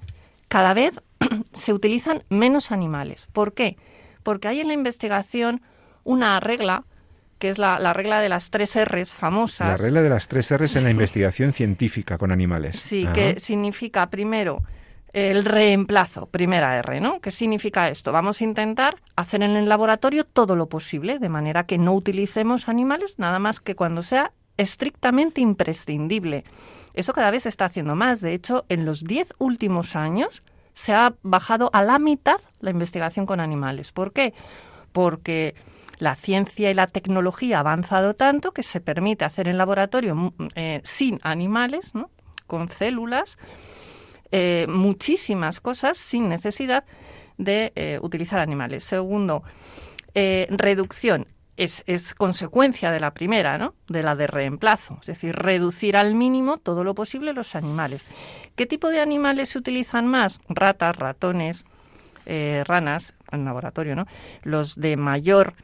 [0.49, 0.99] cada vez
[1.53, 3.29] se utilizan menos animales.
[3.35, 3.77] ¿Por qué?
[4.23, 5.61] Porque hay en la investigación
[6.05, 6.85] una regla
[7.39, 9.69] que es la, regla de las tres R's famosas.
[9.69, 12.79] La regla de las tres R's en la investigación científica con animales.
[12.79, 14.63] Sí, que significa primero
[15.13, 17.21] el reemplazo, primera R, ¿no?
[17.21, 18.13] ¿Qué significa esto?
[18.13, 22.69] Vamos a intentar hacer en el laboratorio todo lo posible, de manera que no utilicemos
[22.69, 26.45] animales nada más que cuando sea estrictamente imprescindible.
[26.95, 28.21] Eso cada vez se está haciendo más.
[28.21, 30.43] De hecho, en los diez últimos años
[30.73, 33.93] se ha bajado a la mitad la investigación con animales.
[33.93, 34.33] ¿Por qué?
[34.93, 35.55] Porque
[35.99, 40.33] la ciencia y la tecnología ha avanzado tanto que se permite hacer en laboratorio mm,
[40.55, 42.11] eh, sin animales, ¿no?
[42.47, 43.39] con células,
[44.35, 46.85] eh, muchísimas cosas sin necesidad
[47.37, 48.83] de eh, utilizar animales.
[48.83, 49.43] Segundo,
[50.15, 51.27] eh, reducción.
[51.59, 53.75] Es, es, consecuencia de la primera, ¿no?
[53.87, 54.97] De la de reemplazo.
[55.03, 58.07] Es decir, reducir al mínimo todo lo posible los animales.
[58.57, 60.41] ¿Qué tipo de animales se utilizan más?
[60.49, 61.67] Ratas, ratones,
[62.25, 64.07] ranas, en laboratorio, ¿no?
[64.45, 65.55] Los de mayor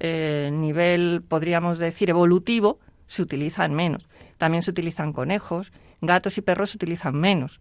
[0.00, 4.08] nivel, podríamos decir, evolutivo, se utilizan menos.
[4.42, 5.70] También se utilizan conejos,
[6.00, 7.60] gatos y perros se utilizan menos,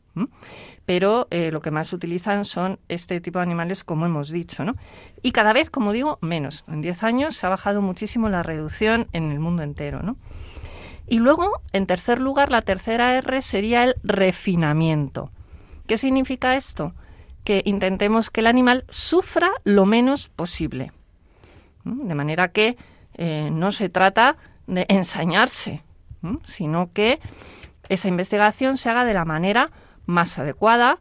[0.83, 4.65] pero eh, lo que más se utilizan son este tipo de animales, como hemos dicho,
[4.65, 4.73] ¿no?
[5.21, 6.63] Y cada vez, como digo, menos.
[6.67, 10.17] En 10 años se ha bajado muchísimo la reducción en el mundo entero, ¿no?
[11.05, 15.29] Y luego, en tercer lugar, la tercera R sería el refinamiento.
[15.85, 16.95] ¿Qué significa esto?
[17.43, 20.93] Que intentemos que el animal sufra lo menos posible.
[21.83, 22.75] De manera que
[23.13, 25.83] eh, no se trata de ensañarse,
[26.43, 27.19] sino que
[27.89, 29.71] esa investigación se haga de la manera
[30.05, 30.99] más adecuada,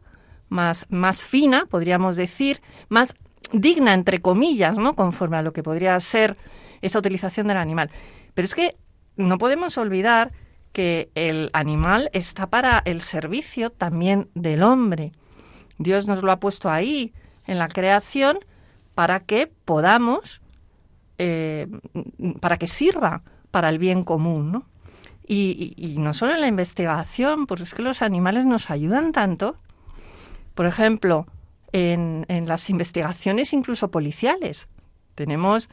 [0.49, 3.13] más, más fina, podríamos decir, más
[3.53, 4.93] digna, entre comillas, ¿no?
[4.93, 6.37] conforme a lo que podría ser
[6.81, 7.89] esa utilización del animal.
[8.33, 8.75] Pero es que
[9.15, 10.31] no podemos olvidar
[10.71, 15.11] que el animal está para el servicio también del hombre.
[15.77, 17.13] Dios nos lo ha puesto ahí
[17.45, 18.39] en la creación
[18.95, 20.41] para que podamos,
[21.17, 21.67] eh,
[22.39, 24.70] para que sirva para el bien común, ¿no?
[25.33, 29.55] Y, no solo en la investigación, pues es que los animales nos ayudan tanto.
[30.55, 31.25] Por ejemplo,
[31.71, 34.67] en, en las investigaciones incluso policiales.
[35.15, 35.69] Tenemos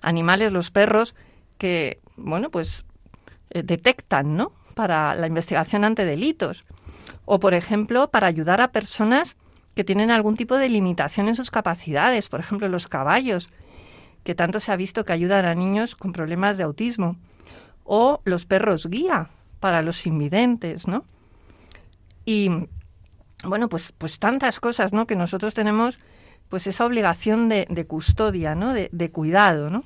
[0.00, 1.14] animales, los perros,
[1.58, 2.86] que, bueno, pues
[3.50, 4.52] eh, detectan, ¿no?
[4.72, 6.64] Para la investigación ante delitos.
[7.26, 9.36] O, por ejemplo, para ayudar a personas
[9.74, 12.30] que tienen algún tipo de limitación en sus capacidades.
[12.30, 13.50] Por ejemplo, los caballos,
[14.24, 17.18] que tanto se ha visto que ayudan a niños con problemas de autismo.
[17.84, 19.28] O los perros guía
[19.60, 21.04] para los invidentes, ¿no?
[22.24, 22.50] Y,
[23.44, 25.06] bueno, pues, pues tantas cosas, ¿no?
[25.06, 25.98] Que nosotros tenemos
[26.48, 28.74] pues esa obligación de, custodia, ¿no?
[28.74, 29.84] De, de cuidado, ¿no?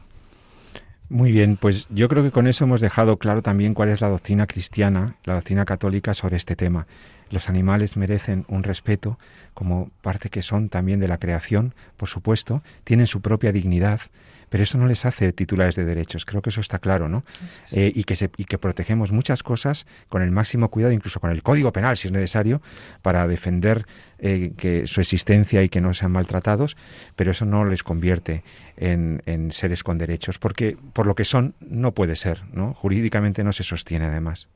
[1.08, 4.08] Muy bien, pues yo creo que con eso hemos dejado claro también cuál es la
[4.08, 6.88] doctrina cristiana, la doctrina católica sobre este tema.
[7.30, 9.16] Los animales merecen un respeto
[9.54, 14.00] como parte que son también de la creación, por supuesto, tienen su propia dignidad,
[14.48, 16.24] pero eso no les hace titulares de derechos.
[16.24, 17.24] Creo que eso está claro, ¿no?
[17.72, 21.42] Eh, y, que y que protegemos muchas cosas con el máximo cuidado, incluso con el
[21.42, 22.62] Código Penal, si es necesario,
[23.02, 23.86] para defender
[24.18, 26.76] eh, que su existencia y que no sean maltratados,
[27.16, 28.44] pero eso no les convierte
[28.76, 29.20] en,
[29.52, 32.74] seres con derechos, porque por lo que son no puede ser, ¿no?
[32.74, 34.48] Jurídicamente no se sostiene además.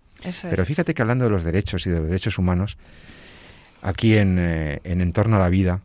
[0.43, 2.78] pero fíjate que hablando de los derechos y de los derechos humanos,
[3.82, 5.80] aquí en, eh, en Entorno a la Vida,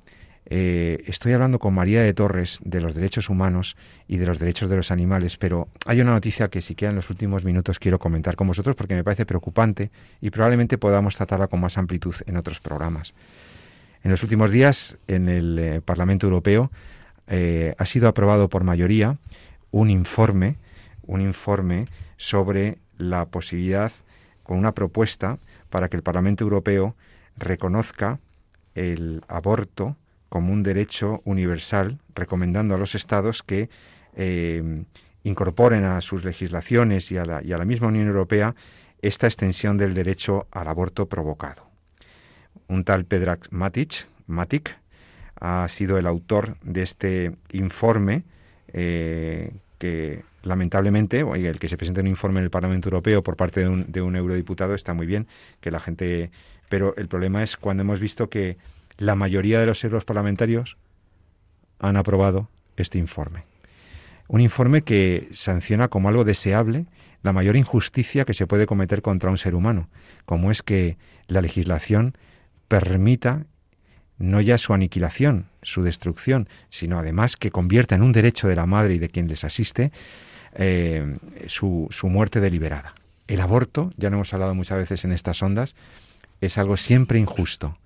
[0.48, 3.76] eh, estoy hablando con María de Torres de los derechos humanos
[4.08, 7.10] y de los derechos de los animales, pero hay una noticia que siquiera en los
[7.10, 9.90] últimos minutos quiero comentar con vosotros porque me parece preocupante
[10.22, 13.14] y probablemente podamos tratarla con más amplitud en otros programas.
[14.04, 16.70] En los últimos días, en el eh, Parlamento Europeo,
[17.28, 19.18] eh, ha sido aprobado por mayoría
[19.72, 20.58] un informe,
[21.08, 21.88] un informe
[22.18, 23.92] sobre la posibilidad,
[24.44, 25.40] con una propuesta
[25.72, 26.96] para que el Parlamento Europeo
[27.36, 28.20] reconozca
[28.76, 29.96] el aborto
[30.30, 33.70] como un derecho universal, recomendando a los Estados que
[34.16, 34.84] eh,
[35.24, 38.56] incorporen a sus legislaciones y a, la, misma Unión Europea
[39.02, 41.68] esta extensión del derecho al aborto provocado.
[42.68, 44.78] Un tal Pedrak Matic, Matic
[45.40, 48.24] ha sido el autor de este informe
[48.68, 53.62] eh, que lamentablemente, el que se presente un informe en el Parlamento Europeo por parte
[53.62, 55.28] de un, de un eurodiputado está muy bien,
[55.60, 56.32] que la gente...
[56.70, 58.58] Pero el problema es cuando hemos visto que
[58.98, 60.78] la mayoría de los euros parlamentarios
[61.80, 63.44] han aprobado este informe.
[64.28, 66.86] Un informe que sanciona como algo deseable
[67.22, 69.90] la mayor injusticia que se puede cometer contra un ser humano,
[70.26, 72.16] como es que la legislación
[72.68, 73.46] permita
[74.18, 78.66] no ya su aniquilación, su destrucción, sino además que convierta en un derecho de la
[78.66, 79.92] madre y de quien les asiste
[80.54, 81.18] eh,
[81.48, 82.96] su, su muerte deliberada.
[83.28, 85.76] El aborto, ya lo hemos hablado muchas veces en estas ondas,
[86.42, 87.78] es algo siempre injusto,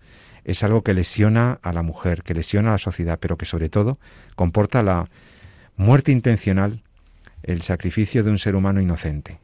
[0.49, 3.69] es algo que lesiona a la mujer, que lesiona a la sociedad, pero que sobre
[3.69, 3.99] todo
[4.35, 5.07] comporta la
[5.77, 6.81] muerte intencional,
[7.43, 9.39] el sacrificio de un ser humano inocente.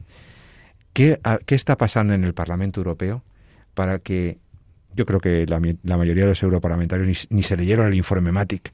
[0.92, 3.22] ¿Qué, está pasando en el Parlamento Europeo
[3.74, 4.38] para que,
[4.94, 5.60] yo creo que la,
[5.96, 8.72] mayoría de los europarlamentarios ni, se leyeron el informe MATIC,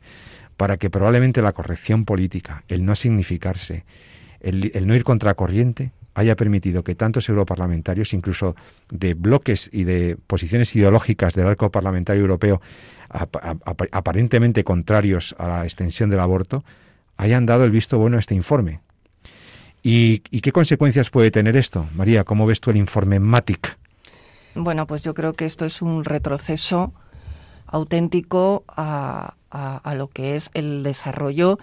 [0.57, 3.85] para que probablemente la corrección política, el no significarse,
[4.41, 8.55] el, el no ir contra corriente, haya permitido que tantos europarlamentarios, incluso
[8.91, 12.61] de bloques y de posiciones ideológicas del arco parlamentario europeo
[13.91, 16.65] aparentemente contrarios a la extensión del aborto,
[17.19, 18.81] hayan dado el visto bueno a este informe.
[19.83, 21.87] ¿Y, qué consecuencias puede tener esto?
[21.95, 23.77] María, ¿cómo ves tú el informe MATIC?
[24.55, 26.93] Bueno, pues yo creo que esto es un retroceso
[27.67, 31.59] auténtico a, a lo que es el desarrollo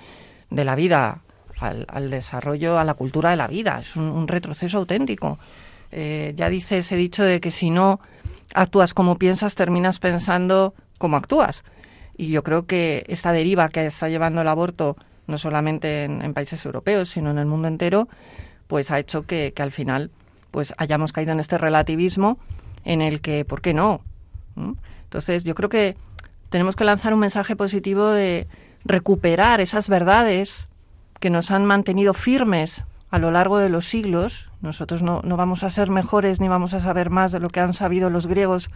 [0.50, 1.22] de la vida
[1.60, 3.80] al, desarrollo, a la cultura de la vida.
[3.80, 5.40] Es un, retroceso auténtico.
[5.92, 8.00] Eh, ya dice ese dicho de que si no
[8.54, 11.64] actúas como piensas, terminas pensando como actúas.
[12.18, 14.98] Y yo creo que esta deriva que está llevando el aborto,
[15.28, 18.08] no solamente en, países europeos, sino en el mundo entero,
[18.68, 20.12] pues ha hecho que, al final
[20.52, 22.40] pues hayamos caído en este relativismo
[22.84, 24.02] en el que, ¿por qué no?
[24.56, 24.72] ¿Mm?
[25.04, 25.96] Entonces, yo creo que
[26.50, 28.48] tenemos que lanzar un mensaje positivo de
[28.84, 30.69] recuperar esas verdades
[31.20, 34.50] que nos han mantenido firmes a lo largo de los siglos.
[34.62, 37.60] Nosotros no, no, vamos a ser mejores ni vamos a saber más de lo que
[37.60, 38.70] han sabido los griegos,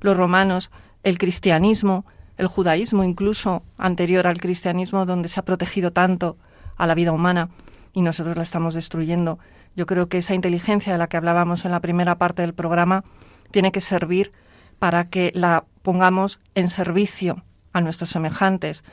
[0.00, 0.70] los romanos,
[1.02, 2.04] el cristianismo,
[2.36, 6.36] el judaísmo incluso anterior al cristianismo, donde se ha protegido tanto
[6.76, 7.48] a la vida humana
[7.92, 9.38] y nosotros la estamos destruyendo.
[9.74, 13.04] Yo creo que esa inteligencia de la que hablábamos en la primera parte del programa
[13.50, 14.32] tiene que servir
[14.78, 17.42] para que la pongamos en servicio
[17.72, 18.84] a nuestros semejantes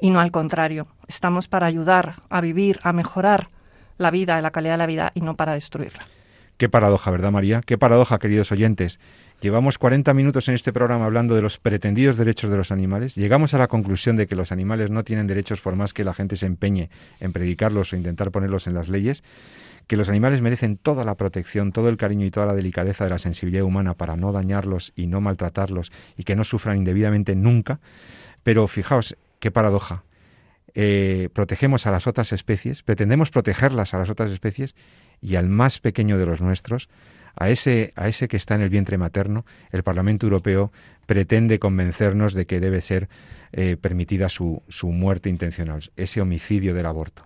[0.00, 0.88] y no al contrario.
[1.08, 3.48] Estamos para ayudar a vivir, a mejorar
[3.96, 6.06] la vida, la calidad de la vida y no para destruirla.
[6.58, 7.60] Qué paradoja, ¿verdad, María?
[7.64, 8.98] Qué paradoja, queridos oyentes.
[9.40, 13.14] Llevamos 40 minutos en este programa hablando de los pretendidos derechos de los animales.
[13.14, 16.14] Llegamos a la conclusión de que los animales no tienen derechos por más que la
[16.14, 16.90] gente se empeñe
[17.20, 19.22] en predicarlos o intentar ponerlos en las leyes,
[19.86, 23.10] que los animales merecen toda la protección, todo el cariño y toda la delicadeza de
[23.10, 27.78] la sensibilidad humana para no dañarlos y no maltratarlos y que no sufran indebidamente nunca.
[28.42, 30.02] Pero fijaos qué paradoja.
[30.80, 34.76] Eh, protegemos a las otras especies, pretendemos protegerlas a las otras especies
[35.20, 36.88] y al más pequeño de los nuestros,
[37.34, 40.70] a ese, a ese que está en el vientre materno, el Parlamento Europeo
[41.04, 43.08] pretende convencernos de que debe ser
[43.50, 47.24] eh, permitida su, su muerte intencional, ese homicidio del aborto.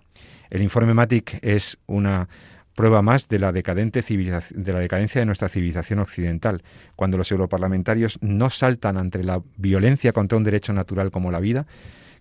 [0.49, 2.29] El informe MATIC es una
[2.73, 6.63] prueba más de la, decadente de la decadencia de nuestra civilización occidental,
[6.95, 11.67] cuando los europarlamentarios no saltan ante la violencia contra un derecho natural como la vida,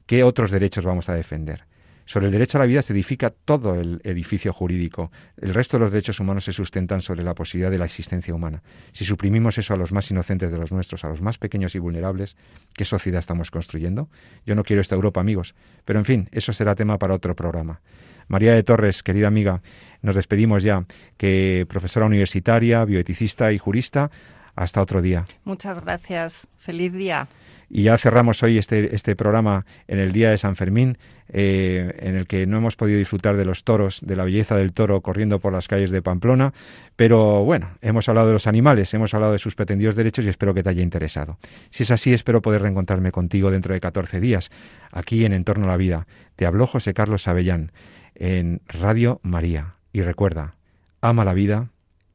[0.06, 1.64] ¿qué otros derechos vamos a defender?
[2.04, 5.10] Sobre el derecho a la vida se edifica todo el edificio jurídico.
[5.40, 8.62] El resto de los derechos humanos se sustentan sobre la posibilidad de la existencia humana.
[8.92, 11.78] Si suprimimos eso a los más inocentes de los nuestros, a los más pequeños y
[11.78, 12.36] vulnerables,
[12.74, 14.08] ¿qué sociedad estamos construyendo?
[14.44, 15.54] Yo no quiero esta Europa, amigos.
[15.84, 17.80] Pero en fin, eso será tema para otro programa.
[18.28, 19.62] María de Torres, querida amiga,
[20.00, 20.84] nos despedimos ya,
[21.16, 24.10] que profesora universitaria, bioeticista y jurista,
[24.54, 25.24] hasta otro día.
[25.44, 26.46] Muchas gracias.
[26.58, 27.28] Feliz día.
[27.74, 30.98] Y ya cerramos hoy este, este programa en el día de San Fermín,
[31.30, 34.74] eh, en el que no hemos podido disfrutar de los toros, de la belleza del
[34.74, 36.52] toro corriendo por las calles de Pamplona,
[36.96, 40.52] pero bueno, hemos hablado de los animales, hemos hablado de sus pretendidos derechos y espero
[40.52, 41.38] que te haya interesado.
[41.70, 44.50] Si es así, espero poder reencontrarme contigo dentro de 14 días,
[44.90, 46.06] aquí en Entorno a la Vida.
[46.36, 47.72] Te habló José Carlos Avellán
[48.14, 49.76] en Radio María.
[49.94, 50.56] Y recuerda,
[51.00, 51.70] ama la vida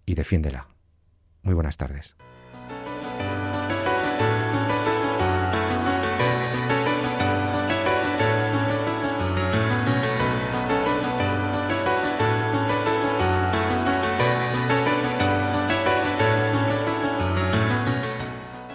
[0.06, 0.68] y defiéndela.
[1.42, 2.16] Muy buenas tardes.